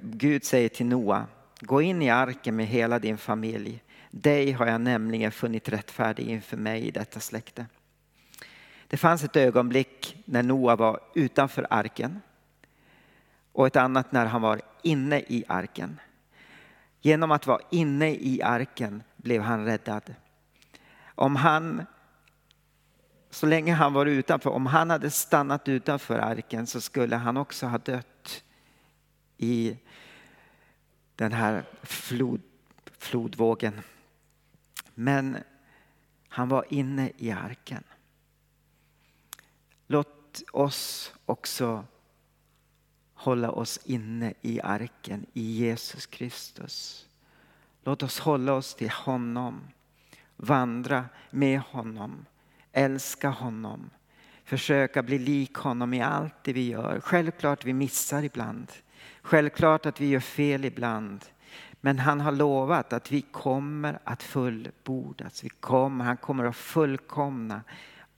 Gud 0.00 0.44
säger 0.44 0.68
till 0.68 0.86
Noa, 0.86 1.26
gå 1.60 1.82
in 1.82 2.02
i 2.02 2.10
arken 2.10 2.56
med 2.56 2.66
hela 2.66 2.98
din 2.98 3.18
familj. 3.18 3.82
Dig 4.10 4.52
har 4.52 4.66
jag 4.66 4.80
nämligen 4.80 5.32
funnit 5.32 5.68
rättfärdig 5.68 6.28
inför 6.28 6.56
mig 6.56 6.86
i 6.86 6.90
detta 6.90 7.20
släkte. 7.20 7.66
Det 8.88 8.96
fanns 8.96 9.24
ett 9.24 9.36
ögonblick 9.36 10.22
när 10.24 10.42
Noa 10.42 10.76
var 10.76 11.00
utanför 11.14 11.66
arken 11.70 12.20
och 13.52 13.66
ett 13.66 13.76
annat 13.76 14.12
när 14.12 14.26
han 14.26 14.42
var 14.42 14.60
inne 14.82 15.18
i 15.20 15.44
arken. 15.48 16.00
Genom 17.00 17.30
att 17.30 17.46
vara 17.46 17.60
inne 17.70 18.10
i 18.10 18.42
arken 18.42 19.02
blev 19.16 19.42
han 19.42 19.64
räddad. 19.64 20.14
Om 21.14 21.36
han, 21.36 21.86
så 23.30 23.46
länge 23.46 23.72
han 23.72 23.92
var 23.92 24.06
utanför, 24.06 24.50
om 24.50 24.66
han 24.66 24.90
hade 24.90 25.10
stannat 25.10 25.68
utanför 25.68 26.18
arken 26.18 26.66
så 26.66 26.80
skulle 26.80 27.16
han 27.16 27.36
också 27.36 27.66
ha 27.66 27.78
dött 27.78 28.44
i 29.36 29.76
den 31.16 31.32
här 31.32 31.64
flod, 31.82 32.42
flodvågen. 32.98 33.80
Men 35.00 35.38
han 36.28 36.48
var 36.48 36.64
inne 36.68 37.12
i 37.16 37.30
arken. 37.30 37.84
Låt 39.86 40.42
oss 40.52 41.14
också 41.24 41.84
hålla 43.14 43.50
oss 43.50 43.80
inne 43.84 44.34
i 44.40 44.60
arken 44.60 45.26
i 45.32 45.42
Jesus 45.42 46.06
Kristus. 46.06 47.08
Låt 47.82 48.02
oss 48.02 48.18
hålla 48.18 48.52
oss 48.52 48.74
till 48.74 48.90
honom, 48.90 49.60
vandra 50.36 51.04
med 51.30 51.60
honom, 51.60 52.26
älska 52.72 53.28
honom, 53.28 53.90
försöka 54.44 55.02
bli 55.02 55.18
lik 55.18 55.54
honom 55.54 55.94
i 55.94 56.02
allt 56.02 56.44
det 56.44 56.52
vi 56.52 56.68
gör. 56.68 57.00
Självklart 57.00 57.64
vi 57.64 57.72
missar 57.72 58.22
ibland, 58.22 58.72
självklart 59.22 59.86
att 59.86 60.00
vi 60.00 60.08
gör 60.08 60.20
fel 60.20 60.64
ibland. 60.64 61.24
Men 61.80 61.98
han 61.98 62.20
har 62.20 62.32
lovat 62.32 62.92
att 62.92 63.12
vi 63.12 63.22
kommer 63.22 63.98
att 64.04 64.22
fullbordas. 64.22 65.44
Vi 65.44 65.48
kommer, 65.48 66.04
han 66.04 66.16
kommer 66.16 66.44
att 66.44 66.56
fullkomna 66.56 67.62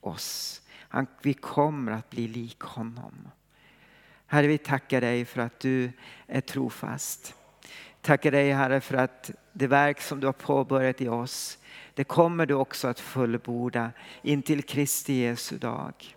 oss. 0.01 0.63
Han, 0.89 1.07
vi 1.23 1.35
kommer 1.35 1.93
att 1.93 2.11
bli 2.11 2.29
lik 2.29 2.61
honom. 2.61 3.29
Herre, 4.27 4.47
vi 4.47 4.59
tackar 4.59 5.01
dig 5.01 5.25
för 5.25 5.41
att 5.41 5.61
du 5.61 5.93
är 6.27 6.41
trofast. 6.41 7.35
Tackar 8.01 8.31
dig 8.31 8.53
Herre 8.53 8.81
för 8.81 8.97
att 8.97 9.31
det 9.53 9.67
verk 9.67 10.01
som 10.01 10.21
du 10.21 10.27
har 10.27 10.33
påbörjat 10.33 11.01
i 11.01 11.09
oss, 11.09 11.59
det 11.95 12.05
kommer 12.05 12.47
du 12.47 12.55
också 12.55 12.89
att 12.89 13.01
fullborda 13.01 13.91
intill 14.23 14.63
Kristi 14.63 15.13
Jesu 15.13 15.59
dag. 15.59 16.17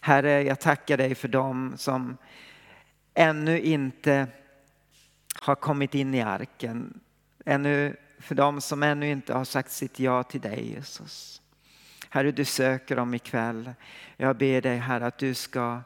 Herre, 0.00 0.42
jag 0.42 0.60
tackar 0.60 0.96
dig 0.96 1.14
för 1.14 1.28
dem 1.28 1.74
som 1.76 2.16
ännu 3.14 3.60
inte 3.60 4.26
har 5.40 5.54
kommit 5.54 5.94
in 5.94 6.14
i 6.14 6.22
arken. 6.22 7.00
Ännu, 7.44 7.96
för 8.18 8.34
dem 8.34 8.60
som 8.60 8.82
ännu 8.82 9.10
inte 9.10 9.34
har 9.34 9.44
sagt 9.44 9.70
sitt 9.70 9.98
ja 9.98 10.22
till 10.22 10.40
dig 10.40 10.72
Jesus. 10.74 11.42
Herre, 12.08 12.32
du 12.32 12.44
söker 12.44 12.96
dem 12.96 13.14
ikväll. 13.14 13.74
Jag 14.16 14.36
ber 14.36 14.60
dig 14.60 14.78
Herre 14.78 15.06
att 15.06 15.18
du 15.18 15.34
ska 15.34 15.80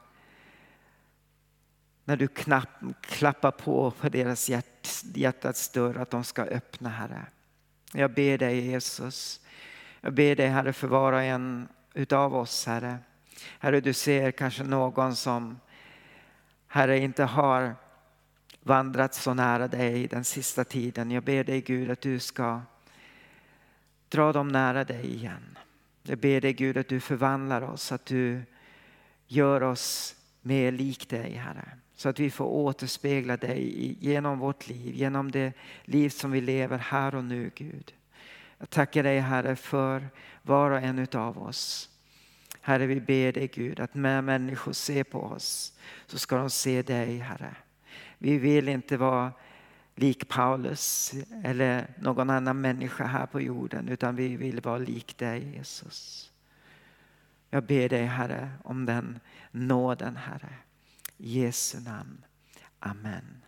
när 2.04 2.16
du 2.16 2.28
knapp, 2.28 2.68
klappar 3.00 3.50
på 3.50 3.90
på 3.90 4.08
deras 4.08 4.48
hjärt, 4.48 4.88
hjärtats 5.14 5.68
dörr 5.68 5.98
att 5.98 6.10
de 6.10 6.24
ska 6.24 6.42
öppna 6.42 6.88
Herre. 6.88 7.26
Jag 7.92 8.10
ber 8.10 8.38
dig 8.38 8.70
Jesus. 8.70 9.40
Jag 10.00 10.12
ber 10.12 10.36
dig 10.36 10.48
Herre 10.48 10.72
för 10.72 10.88
var 10.88 11.12
och 11.12 11.22
en 11.22 11.68
utav 11.94 12.36
oss 12.36 12.66
Herre. 12.66 12.98
Herre 13.58 13.80
du 13.80 13.92
ser 13.92 14.30
kanske 14.30 14.64
någon 14.64 15.16
som 15.16 15.60
Herre 16.66 16.98
inte 16.98 17.24
har 17.24 17.74
vandrat 18.68 19.14
så 19.14 19.34
nära 19.34 19.68
dig 19.68 20.06
den 20.06 20.24
sista 20.24 20.64
tiden. 20.64 21.10
Jag 21.10 21.22
ber 21.22 21.44
dig 21.44 21.60
Gud 21.60 21.90
att 21.90 22.00
du 22.00 22.18
ska 22.18 22.60
dra 24.08 24.32
dem 24.32 24.48
nära 24.48 24.84
dig 24.84 25.14
igen. 25.14 25.58
Jag 26.02 26.18
ber 26.18 26.40
dig 26.40 26.52
Gud 26.52 26.76
att 26.76 26.88
du 26.88 27.00
förvandlar 27.00 27.62
oss, 27.62 27.92
att 27.92 28.06
du 28.06 28.42
gör 29.26 29.62
oss 29.62 30.16
mer 30.42 30.72
lik 30.72 31.08
dig 31.08 31.32
Herre. 31.32 31.68
Så 31.94 32.08
att 32.08 32.20
vi 32.20 32.30
får 32.30 32.44
återspegla 32.44 33.36
dig 33.36 33.96
genom 34.00 34.38
vårt 34.38 34.68
liv, 34.68 34.94
genom 34.94 35.30
det 35.30 35.52
liv 35.84 36.10
som 36.10 36.30
vi 36.30 36.40
lever 36.40 36.78
här 36.78 37.14
och 37.14 37.24
nu 37.24 37.50
Gud. 37.54 37.92
Jag 38.58 38.70
tackar 38.70 39.02
dig 39.02 39.20
Herre 39.20 39.56
för 39.56 40.08
var 40.42 40.70
och 40.70 40.78
en 40.78 40.98
utav 40.98 41.42
oss. 41.42 41.90
Herre 42.60 42.86
vi 42.86 43.00
ber 43.00 43.32
dig 43.32 43.50
Gud 43.54 43.80
att 43.80 43.94
när 43.94 44.22
människor 44.22 44.72
ser 44.72 45.04
på 45.04 45.22
oss 45.22 45.72
så 46.06 46.18
ska 46.18 46.36
de 46.36 46.50
se 46.50 46.82
dig 46.82 47.18
Herre. 47.18 47.56
Vi 48.18 48.38
vill 48.38 48.68
inte 48.68 48.96
vara 48.96 49.32
lik 49.94 50.28
Paulus 50.28 51.14
eller 51.44 51.86
någon 51.98 52.30
annan 52.30 52.60
människa 52.60 53.04
här 53.04 53.26
på 53.26 53.40
jorden 53.40 53.88
utan 53.88 54.16
vi 54.16 54.36
vill 54.36 54.60
vara 54.60 54.78
lik 54.78 55.18
dig 55.18 55.56
Jesus. 55.56 56.32
Jag 57.50 57.64
ber 57.64 57.88
dig 57.88 58.04
Herre 58.04 58.52
om 58.64 58.86
den 58.86 59.20
nåden 59.50 60.16
Herre. 60.16 60.54
I 61.16 61.40
Jesu 61.40 61.80
namn. 61.80 62.24
Amen. 62.78 63.42